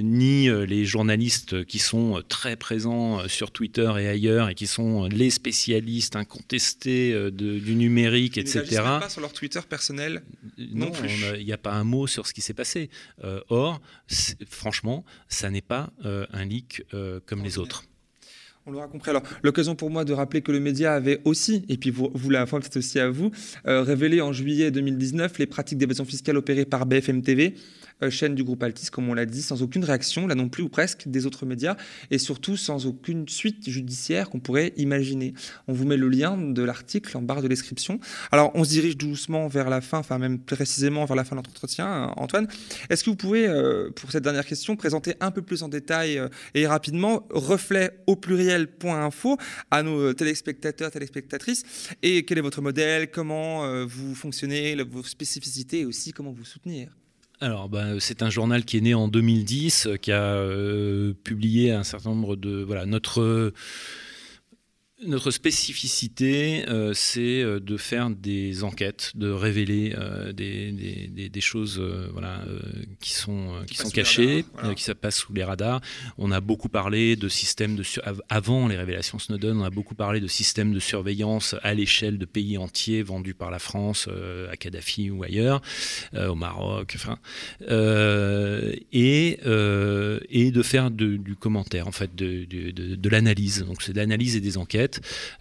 ni 0.03 0.49
les 0.49 0.85
journalistes 0.85 1.65
qui 1.65 1.79
sont 1.79 1.97
sont 1.97 2.23
très 2.47 2.55
présents 2.55 3.19
euh, 3.19 3.29
sur 3.29 3.51
Twitter 3.51 3.93
et 3.99 4.07
ailleurs 4.07 4.49
et 4.49 4.55
qui 4.55 4.69
sont 4.69 5.07
les 5.07 5.31
spécialistes 5.31 6.15
incontestés 6.15 7.13
euh, 7.13 7.33
du 7.33 7.75
numérique, 7.75 8.39
etc. 8.39 8.65
Ils 8.71 8.77
pas 8.77 9.09
sur 9.09 9.21
leur 9.21 9.33
Twitter 9.33 9.59
personnel 9.69 10.23
non, 10.57 10.93
plus. 10.93 11.09
Il 11.39 11.45
n'y 11.45 11.53
a 11.53 11.59
pas 11.59 11.73
un 11.73 11.83
mot 11.83 12.07
sur 12.07 12.27
ce 12.27 12.33
qui 12.33 12.41
s'est 12.41 12.55
passé. 12.55 12.89
Euh, 13.25 13.41
or, 13.49 13.81
franchement, 14.49 15.05
ça 15.29 15.51
n'est 15.51 15.61
pas 15.61 15.91
un 16.05 16.45
leak 16.45 16.85
comme 17.27 17.43
les 17.43 17.59
autres. 17.59 17.85
On 18.65 18.73
l'aura 18.73 18.89
compris. 18.89 19.11
Alors, 19.11 19.23
l'occasion 19.43 19.75
pour 19.75 19.91
moi 19.91 20.05
de 20.05 20.13
rappeler 20.13 20.43
que 20.43 20.53
le 20.53 20.61
média 20.61 20.95
avait 20.95 21.21
aussi, 21.25 21.65
et 21.69 21.77
puis 21.77 21.91
vous, 21.91 22.11
vous 22.15 22.31
la 22.31 22.47
fois 22.47 22.61
c'est 22.63 22.77
aussi 22.77 22.99
à 22.99 23.09
vous, 23.11 23.31
révélé 23.65 24.21
en 24.21 24.33
juillet 24.33 24.71
2019 24.71 25.39
les 25.39 25.47
pratiques 25.47 25.79
d'évasion 25.79 26.05
fiscale 26.05 26.37
opérées 26.37 26.65
par 26.65 26.87
BFM 26.87 27.23
TV 27.23 27.55
euh, 28.03 28.11
chaîne 28.11 28.35
du 28.35 28.45
groupe 28.45 28.63
Altis, 28.63 28.91
comme 28.91 29.09
on 29.09 29.15
l'a 29.15 29.25
dit, 29.25 29.41
sans 29.41 29.63
aucune 29.63 29.83
réaction, 29.83 30.27
là 30.27 30.35
non 30.35 30.49
plus 30.49 30.63
ou 30.63 30.69
presque, 30.69 31.09
des 31.09 31.25
autres 31.25 31.47
médias, 31.47 31.77
et 32.11 32.19
surtout 32.19 32.57
sans 32.57 32.87
aucune 32.87 33.27
suite 33.27 33.71
judiciaire 33.71 34.29
qu'on 34.29 34.41
pourrait 34.41 34.75
imaginer. 34.77 35.33
On 35.67 35.73
vous 35.73 35.87
met 35.87 35.97
le 35.97 36.09
lien 36.09 36.37
de 36.37 36.63
l'article 36.63 37.17
en 37.17 37.23
barre 37.23 37.41
de 37.41 37.49
description. 37.49 37.99
Alors, 38.33 38.51
on 38.55 38.65
se 38.65 38.71
dirige 38.71 38.99
doucement 38.99 39.49
vers 39.49 39.71
la 39.71 39.81
fin, 39.81 39.99
enfin 39.99 40.19
même 40.19 40.39
précisément 40.39 41.07
vers 41.07 41.17
la 41.17 41.25
fin 41.25 41.37
de 41.37 41.39
notre 41.39 41.51
entretien, 41.51 41.87
hein, 41.87 42.13
Antoine. 42.17 42.49
Est-ce 42.91 43.03
que 43.03 43.11
vous 43.11 43.17
pouvez, 43.17 43.47
euh, 43.47 43.91
pour 43.91 44.13
cette 44.13 44.25
dernière 44.25 44.45
question, 44.45 44.77
présenter 44.77 45.15
un 45.21 45.31
peu 45.31 45.41
plus 45.41 45.63
en 45.63 45.69
détail 45.69 46.19
euh, 46.19 46.29
et 46.55 46.67
rapidement 46.67 47.27
reflet 47.31 47.99
au 48.07 48.17
pluriel.info 48.17 49.39
à 49.71 49.83
nos 49.83 50.13
téléspectateurs, 50.13 50.91
téléspectatrices, 50.91 51.63
et 52.03 52.25
quel 52.25 52.39
est 52.39 52.43
votre 52.43 52.61
modèle, 52.61 53.11
comment 53.11 53.85
vous 53.87 54.15
fonctionnez, 54.15 54.77
vos 54.83 55.03
spécificités 55.03 55.81
et 55.81 55.85
aussi 55.87 56.13
comment 56.13 56.33
vous 56.33 56.45
soutenir? 56.45 56.91
Alors, 57.41 57.69
bah, 57.69 58.01
c'est 58.01 58.23
un 58.23 58.31
journal 58.31 58.65
qui 58.65 58.79
est 58.79 58.81
né 58.81 58.95
en 58.95 59.09
2010, 59.09 59.87
euh, 59.87 59.97
qui 59.97 60.11
a 60.11 60.23
euh, 60.23 61.13
publié 61.23 61.71
un 61.73 61.85
certain 61.85 62.11
nombre 62.11 62.35
de. 62.37 62.63
Voilà, 62.63 62.87
notre. 62.87 63.53
Notre 65.05 65.31
spécificité, 65.31 66.65
euh, 66.69 66.95
c'est 66.95 67.43
euh, 67.43 67.61
de 67.61 67.77
faire 67.77 68.09
des 68.09 68.65
enquêtes, 68.65 69.13
de 69.15 69.31
révéler 69.31 69.95
euh, 69.97 70.33
des, 70.33 70.73
des, 70.73 71.29
des, 71.29 71.41
choses 71.41 71.79
voilà, 72.13 72.43
qui 73.01 73.13
sont, 73.13 73.53
qui, 73.67 73.77
sont 73.77 73.91
cachées, 73.91 74.45
qui 74.75 74.83
se 74.83 74.93
passent 74.93 75.19
sous 75.19 75.35
les 75.35 75.45
radars. 75.45 75.81
On 76.17 76.31
a 76.31 76.41
beaucoup 76.41 76.71
parlé 76.71 77.15
de 77.15 77.29
systèmes 77.29 77.77
de 77.77 77.83
avant 78.29 78.69
les 78.69 78.77
révélations 78.77 79.19
Snowden, 79.19 79.59
on 79.59 79.65
a 79.65 79.71
beaucoup 79.71 79.95
parlé 79.95 80.21
de 80.21 80.27
systèmes 80.27 80.73
de 80.73 80.81
surveillance 80.81 81.55
à 81.63 81.75
l'échelle 81.75 82.19
de 82.19 82.25
pays 82.25 82.57
entiers 82.57 83.03
vendus 83.03 83.35
par 83.35 83.51
la 83.51 83.59
France 83.59 84.09
à 84.51 84.57
Kadhafi 84.57 85.11
ou 85.11 85.23
ailleurs, 85.23 85.61
au 86.17 86.35
Maroc, 86.35 86.95
enfin, 86.97 87.19
et, 88.93 89.39
et 90.31 90.51
de 90.51 90.63
faire 90.63 90.91
du 90.91 91.37
commentaire, 91.39 91.87
en 91.87 91.93
fait, 91.93 92.15
de, 92.15 92.45
de, 92.45 92.71
de 92.95 93.09
l'analyse. 93.09 93.65
Donc 93.65 93.83
c'est 93.83 93.93
de 93.93 93.99
l'analyse 93.99 94.37
et 94.37 94.41
des 94.41 94.57
enquêtes. 94.57 94.86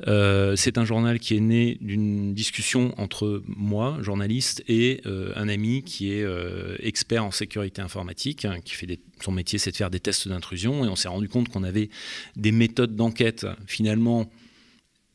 Euh, 0.08 0.56
c'est 0.56 0.78
un 0.78 0.86
journal 0.86 1.20
qui 1.20 1.36
est 1.36 1.40
né 1.40 1.78
d'une 1.82 2.34
discussion 2.34 2.94
entre 2.98 3.44
moi, 3.48 3.98
journaliste, 4.02 4.64
et 4.68 5.02
euh, 5.06 5.32
un 5.36 5.48
ami 5.50 5.84
qui 5.84 6.12
est 6.12 6.24
euh, 6.24 6.76
expert 6.80 7.24
en 7.24 7.32
sécurité 7.32 7.82
informatique, 7.82 8.46
hein, 8.46 8.60
qui 8.64 8.76
fait 8.76 9.00
son 9.22 9.32
métier, 9.32 9.60
c'est 9.60 9.72
de 9.72 9.76
faire 9.76 9.90
des 9.90 10.00
tests 10.00 10.28
d'intrusion, 10.28 10.86
et 10.86 10.88
on 10.88 10.96
s'est 10.96 11.08
rendu 11.08 11.30
compte 11.30 11.50
qu'on 11.50 11.64
avait 11.64 11.90
des 12.36 12.52
méthodes 12.52 12.96
d'enquête 12.96 13.46
finalement 13.66 14.30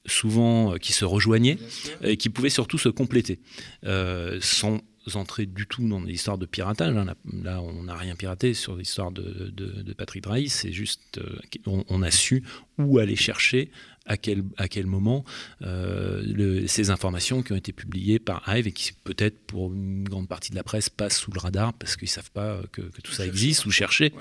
souvent 0.07 0.77
qui 0.79 0.95
se 0.95 1.05
rejoignaient 1.05 1.59
et 2.03 2.17
qui 2.17 2.31
pouvaient 2.31 2.49
surtout 2.49 2.79
se 2.79 2.89
compléter 2.89 3.39
sans 4.41 4.81
entrer 5.15 5.47
du 5.47 5.67
tout 5.67 5.87
dans 5.87 6.01
l'histoire 6.01 6.39
de 6.39 6.47
piratage. 6.47 6.97
Hein. 6.97 7.15
Là, 7.43 7.63
on 7.63 7.85
n'a 7.85 7.97
rien 7.97 8.15
piraté 8.17 8.55
sur 8.55 8.77
l'histoire 8.77 9.11
de, 9.11 9.53
Patrick 9.97 10.23
Drahi. 10.23 10.49
C'est 10.49 10.73
juste, 10.73 11.21
on, 11.67 12.03
a 12.03 12.11
su 12.11 12.45
où 12.79 12.99
aller 12.99 13.17
chercher 13.17 13.71
à 14.07 14.17
quel, 14.17 14.43
à 14.57 14.69
quel 14.69 14.87
moment 14.87 15.25
euh, 15.63 16.67
ces 16.67 16.91
informations 16.91 17.43
qui 17.43 17.53
ont 17.53 17.57
été 17.57 17.73
publiées 17.73 18.19
par 18.19 18.43
Hive 18.49 18.67
et 18.67 18.73
qui 18.73 18.93
peut-être 19.05 19.39
pour 19.47 19.73
une 19.73 20.05
grande 20.05 20.27
partie 20.27 20.51
de 20.51 20.57
la 20.57 20.63
presse 20.63 20.89
passent 20.89 21.19
sous 21.19 21.31
le 21.31 21.39
radar 21.39 21.75
parce 21.75 21.97
qu'ils 21.97 22.07
ne 22.07 22.11
savent 22.11 22.31
pas 22.31 22.61
que, 22.73 22.83
tout 23.03 23.13
ça 23.13 23.27
existe 23.27 23.67
ou 23.67 23.71
chercher. 23.71 24.13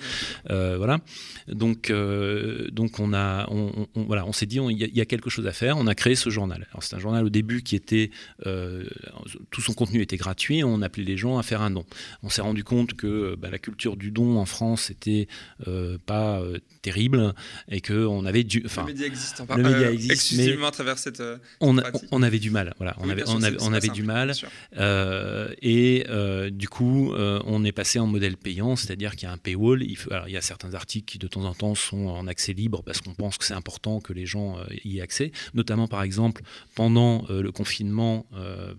Euh, 0.49 0.77
voilà. 0.77 0.99
Donc, 1.47 1.89
euh, 1.89 2.69
donc 2.71 2.99
on, 2.99 3.13
a, 3.13 3.47
on, 3.49 3.87
voilà, 3.95 4.25
on 4.25 4.33
s'est 4.33 4.45
dit 4.45 4.59
il 4.69 4.77
y, 4.77 5.01
a 5.01 5.05
quelque 5.05 5.29
chose 5.29 5.47
à 5.47 5.53
faire. 5.53 5.77
On 5.77 5.87
a 5.87 5.95
créé 5.95 6.15
ce 6.15 6.29
journal. 6.29 6.67
C'est 6.81 6.95
un 6.95 6.99
journal 6.99 7.25
au 7.25 7.29
début 7.29 7.63
qui 7.63 7.75
était 7.75 8.11
tout 8.43 9.61
son 9.61 9.73
contenu 9.73 10.01
était 10.01 10.17
gratuit. 10.17 10.63
On 10.63 10.81
appelait 10.81 11.03
les 11.03 11.17
gens 11.17 11.37
à 11.37 11.43
faire 11.43 11.61
un 11.61 11.71
don. 11.71 11.85
On 12.21 12.29
s'est 12.29 12.41
rendu 12.41 12.63
compte 12.63 12.93
que 12.93 13.35
bah, 13.35 13.49
la 13.49 13.59
culture 13.59 13.95
du 13.95 14.11
don 14.11 14.37
en 14.37 14.45
France 14.45 14.89
était 14.89 15.27
pas 16.05 16.41
terrible 16.81 17.33
et 17.69 17.81
que 17.81 18.05
on 18.05 18.25
avait 18.25 18.43
du. 18.43 18.63
Enfin, 18.65 18.81
le 18.81 18.93
média 18.93 19.07
existe. 19.07 19.41
Le 19.55 19.68
existe, 19.73 20.11
exclusivement 20.11 20.67
à 20.67 20.71
travers 20.71 20.97
cette. 20.97 21.19
Euh, 21.19 21.37
on, 21.61 21.77
on, 22.11 22.23
avait 22.23 22.39
du 22.39 22.51
mal. 22.51 22.73
Voilà, 22.77 22.95
on 22.99 23.09
avait, 23.09 23.23
on 23.27 23.41
avait, 23.41 23.57
on 23.61 23.73
avait 23.73 23.89
du 23.89 24.03
mal. 24.03 24.33
Euh, 24.77 25.53
et 25.61 26.05
euh, 26.09 26.49
du 26.49 26.69
coup, 26.69 27.13
on 27.15 27.63
est 27.63 27.71
passé 27.71 27.99
en 27.99 28.07
modèle 28.07 28.37
payant, 28.37 28.75
c'est-à-dire 28.75 29.15
qu'il 29.15 29.23
y 29.23 29.31
a 29.31 29.31
un 29.31 29.37
paywall. 29.37 29.83
Il, 29.83 29.95
faut, 29.95 30.11
alors, 30.13 30.27
il 30.27 30.33
y 30.33 30.37
a 30.37 30.41
certains 30.41 30.73
articles 30.73 31.11
qui 31.11 31.17
de 31.17 31.27
temps 31.27 31.45
en 31.45 31.53
temps 31.53 31.75
sont 31.75 32.07
en 32.07 32.27
accès 32.27 32.53
libre 32.53 32.83
parce 32.83 33.01
qu'on 33.01 33.13
pense 33.13 33.37
que 33.37 33.45
c'est 33.45 33.53
important 33.53 33.99
que 33.99 34.13
les 34.13 34.25
gens 34.25 34.57
y 34.83 34.99
aient 34.99 35.01
accès. 35.01 35.31
Notamment, 35.53 35.87
par 35.87 36.03
exemple, 36.03 36.41
pendant 36.75 37.25
le 37.29 37.51
confinement 37.51 38.25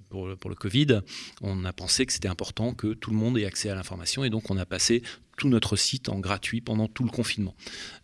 pour, 0.08 0.36
pour 0.36 0.50
le 0.50 0.56
Covid, 0.56 1.00
on 1.42 1.64
a 1.64 1.72
pensé 1.72 2.06
que 2.06 2.12
c'était 2.12 2.28
important 2.28 2.74
que 2.74 2.94
tout 2.94 3.10
le 3.10 3.16
monde 3.16 3.38
ait 3.38 3.46
accès 3.46 3.70
à 3.70 3.74
l'information 3.74 4.24
et 4.24 4.30
donc 4.30 4.50
on 4.50 4.56
a 4.56 4.66
passé 4.66 5.02
tout 5.40 5.48
notre 5.48 5.76
site 5.76 6.08
en 6.08 6.18
gratuit 6.18 6.60
pendant 6.60 6.86
tout 6.86 7.02
le 7.02 7.10
confinement. 7.10 7.54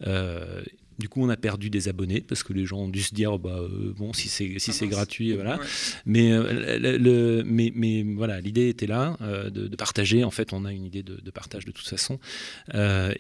Euh, 0.07 0.63
du 0.99 1.09
coup, 1.09 1.23
on 1.23 1.29
a 1.29 1.37
perdu 1.37 1.71
des 1.71 1.89
abonnés 1.89 2.21
parce 2.21 2.43
que 2.43 2.53
les 2.53 2.67
gens 2.67 2.79
ont 2.79 2.89
dû 2.89 3.03
se 3.03 3.15
dire 3.15 3.39
bah, 3.39 3.59
euh, 3.61 3.93
bon, 3.97 4.13
si 4.13 4.29
c'est 4.29 4.59
si 4.59 4.73
c'est 4.73 4.87
gratuit, 4.87 5.33
voilà. 5.35 5.59
Mais, 6.05 6.33
euh, 6.33 6.79
le, 6.99 7.43
mais, 7.45 7.73
mais 7.75 8.03
voilà, 8.03 8.41
l'idée 8.41 8.69
était 8.69 8.87
là 8.87 9.17
de, 9.51 9.77
partager. 9.77 10.25
En 10.25 10.31
fait, 10.31 10.53
on 10.53 10.65
a 10.65 10.73
une 10.73 10.85
idée 10.85 11.03
de, 11.03 11.31
partage 11.31 11.65
de 11.65 11.73
toute 11.73 11.87
façon. 11.87 12.19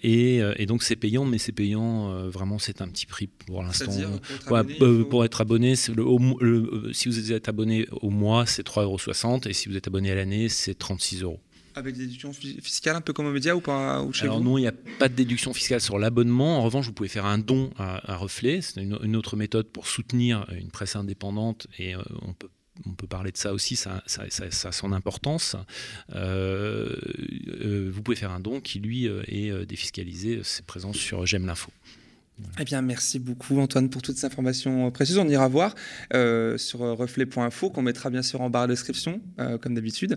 Et, 0.02 0.40
et, 0.56 0.66
donc, 0.66 0.82
c'est 0.82 0.96
payant, 0.96 1.24
mais 1.24 1.38
c'est 1.38 1.52
payant. 1.52 2.28
vraiment, 2.28 2.58
c'est 2.58 2.80
un 2.80 2.88
petit 2.88 3.06
prix 3.06 3.28
pour 3.46 3.62
l'instant. 3.62 3.92
Pour, 5.10 5.24
être 5.24 5.40
abonné, 5.40 5.74
le, 5.94 6.92
si 6.92 7.08
vous 7.08 7.32
êtes 7.32 7.48
abonné 7.48 7.86
au 7.90 8.10
mois, 8.10 8.46
c'est 8.46 8.66
3,60 8.66 8.82
euros. 8.82 9.40
Et 9.46 9.52
si 9.52 9.68
vous 9.68 9.76
êtes 9.76 9.86
abonné 9.86 10.10
à 10.10 10.14
l'année, 10.14 10.48
c'est 10.48 10.74
36 10.74 11.22
euros. 11.22 11.40
Avec 11.76 11.94
des 11.94 12.06
déductions 12.06 12.32
fiscales 12.32 12.96
un 12.96 13.02
peu 13.02 13.12
comme 13.12 13.26
aux 13.26 13.32
médias 13.32 13.54
ou 13.54 13.60
pas 13.60 14.02
ou 14.02 14.10
chez 14.10 14.24
Alors 14.24 14.40
non, 14.40 14.56
il 14.56 14.62
n'y 14.62 14.66
a 14.66 14.72
pas 14.98 15.10
de 15.10 15.14
déduction 15.14 15.52
fiscale 15.52 15.80
sur 15.82 15.98
l'abonnement. 15.98 16.58
En 16.58 16.62
revanche, 16.62 16.86
vous 16.86 16.94
pouvez 16.94 17.10
faire 17.10 17.26
un 17.26 17.36
don 17.36 17.70
à, 17.76 18.16
Reflet. 18.16 18.62
C'est 18.62 18.80
une, 18.80 19.14
autre 19.14 19.36
méthode 19.36 19.68
pour 19.68 19.86
soutenir 19.86 20.46
une 20.58 20.70
presse 20.70 20.96
indépendante 20.96 21.66
et 21.78 21.94
euh, 21.94 22.00
on 22.22 22.32
peut 22.32 22.48
on 22.84 22.92
peut 22.92 23.06
parler 23.06 23.32
de 23.32 23.38
ça 23.38 23.54
aussi, 23.54 23.74
ça, 23.74 24.02
ça, 24.06 24.24
a 24.24 24.72
son 24.72 24.92
importance. 24.92 25.56
Euh, 26.14 26.94
euh, 27.48 27.90
vous 27.90 28.02
pouvez 28.02 28.18
faire 28.18 28.32
un 28.32 28.40
don 28.40 28.60
qui, 28.60 28.80
lui, 28.80 29.06
est 29.06 29.64
défiscalisé, 29.64 30.40
c'est 30.44 30.66
présent 30.66 30.92
sur 30.92 31.24
J'aime 31.24 31.46
l'info. 31.46 31.72
Eh 32.61 32.64
bien, 32.64 32.83
merci 32.83 33.18
beaucoup 33.18 33.59
Antoine 33.61 33.88
pour 33.88 34.03
toutes 34.03 34.18
ces 34.18 34.27
informations 34.27 34.90
précieuses. 34.90 35.18
On 35.18 35.29
ira 35.29 35.49
voir 35.49 35.75
euh, 36.14 36.59
sur 36.59 36.81
reflet.info 36.81 37.70
qu'on 37.70 37.83
mettra 37.83 38.11
bien 38.11 38.22
sûr 38.22 38.42
en 38.42 38.51
barre 38.51 38.66
de 38.66 38.72
description, 38.72 39.20
euh, 39.40 39.57
comme 39.57 39.75
d'habitude. 39.75 40.16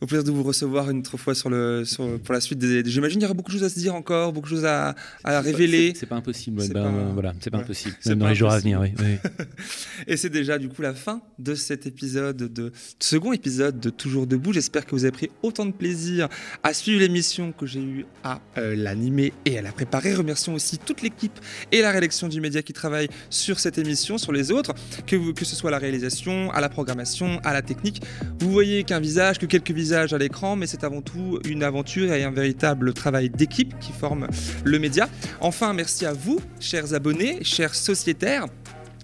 Au 0.00 0.06
plaisir 0.06 0.24
de 0.24 0.30
vous 0.30 0.42
recevoir 0.42 0.90
une 0.90 1.00
autre 1.00 1.18
fois 1.18 1.34
sur 1.34 1.50
le, 1.50 1.84
pour 2.24 2.32
la 2.32 2.40
suite 2.40 2.58
des. 2.58 2.82
J'imagine 2.84 3.18
qu'il 3.18 3.22
y 3.22 3.26
aura 3.26 3.34
beaucoup 3.34 3.50
de 3.50 3.56
choses 3.56 3.64
à 3.64 3.68
se 3.68 3.78
dire 3.78 3.94
encore, 3.94 4.32
beaucoup 4.32 4.48
de 4.48 4.54
choses 4.54 4.64
à, 4.64 4.94
à 5.22 5.40
révéler. 5.40 5.92
C'est 5.94 6.06
pas 6.06 6.16
impossible. 6.16 6.62
C'est 6.62 6.72
ben, 6.72 6.84
pas... 6.84 7.12
Voilà, 7.12 7.34
c'est 7.40 7.50
pas 7.50 7.58
impossible. 7.58 7.94
Même 8.06 8.18
dans 8.18 8.28
les 8.28 8.34
jours 8.34 8.50
à 8.50 8.58
venir, 8.58 8.80
oui. 8.80 8.92
Et 10.06 10.16
c'est 10.16 10.30
déjà 10.30 10.58
du 10.58 10.68
coup 10.68 10.80
la 10.80 10.94
fin 10.94 11.20
de 11.38 11.54
cet 11.54 11.86
épisode, 11.86 12.36
de 12.36 12.72
second 12.98 13.32
épisode 13.32 13.80
de 13.80 13.90
Toujours 13.90 14.26
debout. 14.26 14.52
J'espère 14.52 14.86
que 14.86 14.92
vous 14.92 15.04
avez 15.04 15.12
pris 15.12 15.30
autant 15.42 15.66
de 15.66 15.72
plaisir 15.72 16.28
à 16.62 16.72
suivre 16.72 17.00
l'émission 17.00 17.52
que 17.52 17.66
j'ai 17.66 17.82
eu 17.82 18.06
à 18.22 18.40
euh, 18.56 18.74
l'animer 18.74 19.32
et 19.44 19.58
à 19.58 19.62
la 19.62 19.72
préparer. 19.72 20.14
Remercions 20.14 20.54
aussi 20.54 20.78
toute 20.78 21.02
l'équipe 21.02 21.33
et 21.72 21.80
la 21.80 21.90
rédaction 21.90 22.28
du 22.28 22.40
média 22.40 22.62
qui 22.62 22.72
travaille 22.72 23.08
sur 23.30 23.60
cette 23.60 23.78
émission, 23.78 24.18
sur 24.18 24.32
les 24.32 24.50
autres, 24.50 24.74
que, 25.06 25.32
que 25.32 25.44
ce 25.44 25.56
soit 25.56 25.70
la 25.70 25.78
réalisation, 25.78 26.50
à 26.52 26.60
la 26.60 26.68
programmation, 26.68 27.40
à 27.44 27.52
la 27.52 27.62
technique. 27.62 28.02
Vous 28.40 28.50
voyez 28.50 28.84
qu'un 28.84 29.00
visage, 29.00 29.38
que 29.38 29.46
quelques 29.46 29.70
visages 29.70 30.12
à 30.12 30.18
l'écran, 30.18 30.56
mais 30.56 30.66
c'est 30.66 30.84
avant 30.84 31.02
tout 31.02 31.40
une 31.44 31.62
aventure 31.62 32.12
et 32.12 32.24
un 32.24 32.30
véritable 32.30 32.92
travail 32.92 33.30
d'équipe 33.30 33.78
qui 33.80 33.92
forme 33.92 34.26
le 34.64 34.78
média. 34.78 35.08
Enfin, 35.40 35.72
merci 35.72 36.06
à 36.06 36.12
vous, 36.12 36.40
chers 36.60 36.94
abonnés, 36.94 37.42
chers 37.42 37.74
sociétaires 37.74 38.46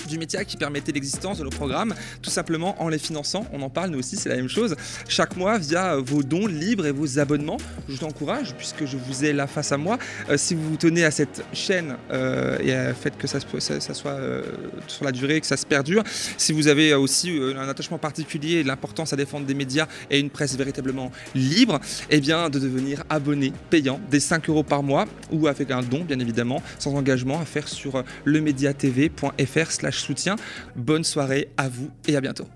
du 0.06 0.18
média 0.18 0.44
qui 0.44 0.56
permettait 0.56 0.92
l'existence 0.92 1.38
de 1.38 1.44
nos 1.44 1.50
programmes, 1.50 1.94
tout 2.22 2.30
simplement 2.30 2.80
en 2.82 2.88
les 2.88 2.98
finançant. 2.98 3.46
On 3.52 3.62
en 3.62 3.70
parle, 3.70 3.90
nous 3.90 3.98
aussi, 3.98 4.16
c'est 4.16 4.28
la 4.28 4.36
même 4.36 4.48
chose. 4.48 4.76
Chaque 5.08 5.36
mois, 5.36 5.58
via 5.58 5.96
vos 5.96 6.22
dons 6.22 6.46
libres 6.46 6.86
et 6.86 6.92
vos 6.92 7.18
abonnements, 7.18 7.58
je 7.88 7.96
vous 7.96 8.04
encourage, 8.04 8.54
puisque 8.54 8.84
je 8.84 8.96
vous 8.96 9.24
ai 9.24 9.32
là 9.32 9.46
face 9.46 9.72
à 9.72 9.76
moi, 9.76 9.98
euh, 10.28 10.36
si 10.36 10.54
vous 10.54 10.68
vous 10.70 10.76
tenez 10.76 11.04
à 11.04 11.10
cette 11.10 11.44
chaîne 11.52 11.96
euh, 12.10 12.58
et 12.62 12.72
à 12.72 12.94
fait 12.94 13.16
que 13.16 13.26
ça, 13.26 13.40
soit 13.40 14.10
euh, 14.12 14.42
sur 14.86 15.04
la 15.04 15.12
durée, 15.12 15.40
que 15.40 15.46
ça 15.46 15.56
se 15.56 15.66
perdure, 15.66 16.02
si 16.36 16.52
vous 16.52 16.68
avez 16.68 16.94
aussi 16.94 17.30
un 17.56 17.68
attachement 17.68 17.98
particulier 17.98 18.62
l'importance 18.62 19.12
à 19.12 19.16
défendre 19.16 19.46
des 19.46 19.54
médias 19.54 19.86
et 20.10 20.18
une 20.18 20.30
presse 20.30 20.56
véritablement 20.56 21.10
libre, 21.34 21.80
eh 22.10 22.20
bien, 22.20 22.50
de 22.50 22.58
devenir 22.58 23.04
abonné 23.08 23.52
payant 23.70 24.00
des 24.10 24.20
5 24.20 24.48
euros 24.48 24.62
par 24.62 24.82
mois 24.82 25.06
ou 25.30 25.46
avec 25.46 25.70
un 25.70 25.82
don, 25.82 26.04
bien 26.04 26.18
évidemment, 26.18 26.62
sans 26.78 26.94
engagement 26.94 27.40
à 27.40 27.44
faire 27.44 27.68
sur 27.68 28.04
lemediatv.fr 28.24 29.70
soutien. 29.98 30.36
Bonne 30.76 31.04
soirée 31.04 31.50
à 31.56 31.68
vous 31.68 31.90
et 32.06 32.16
à 32.16 32.20
bientôt. 32.20 32.46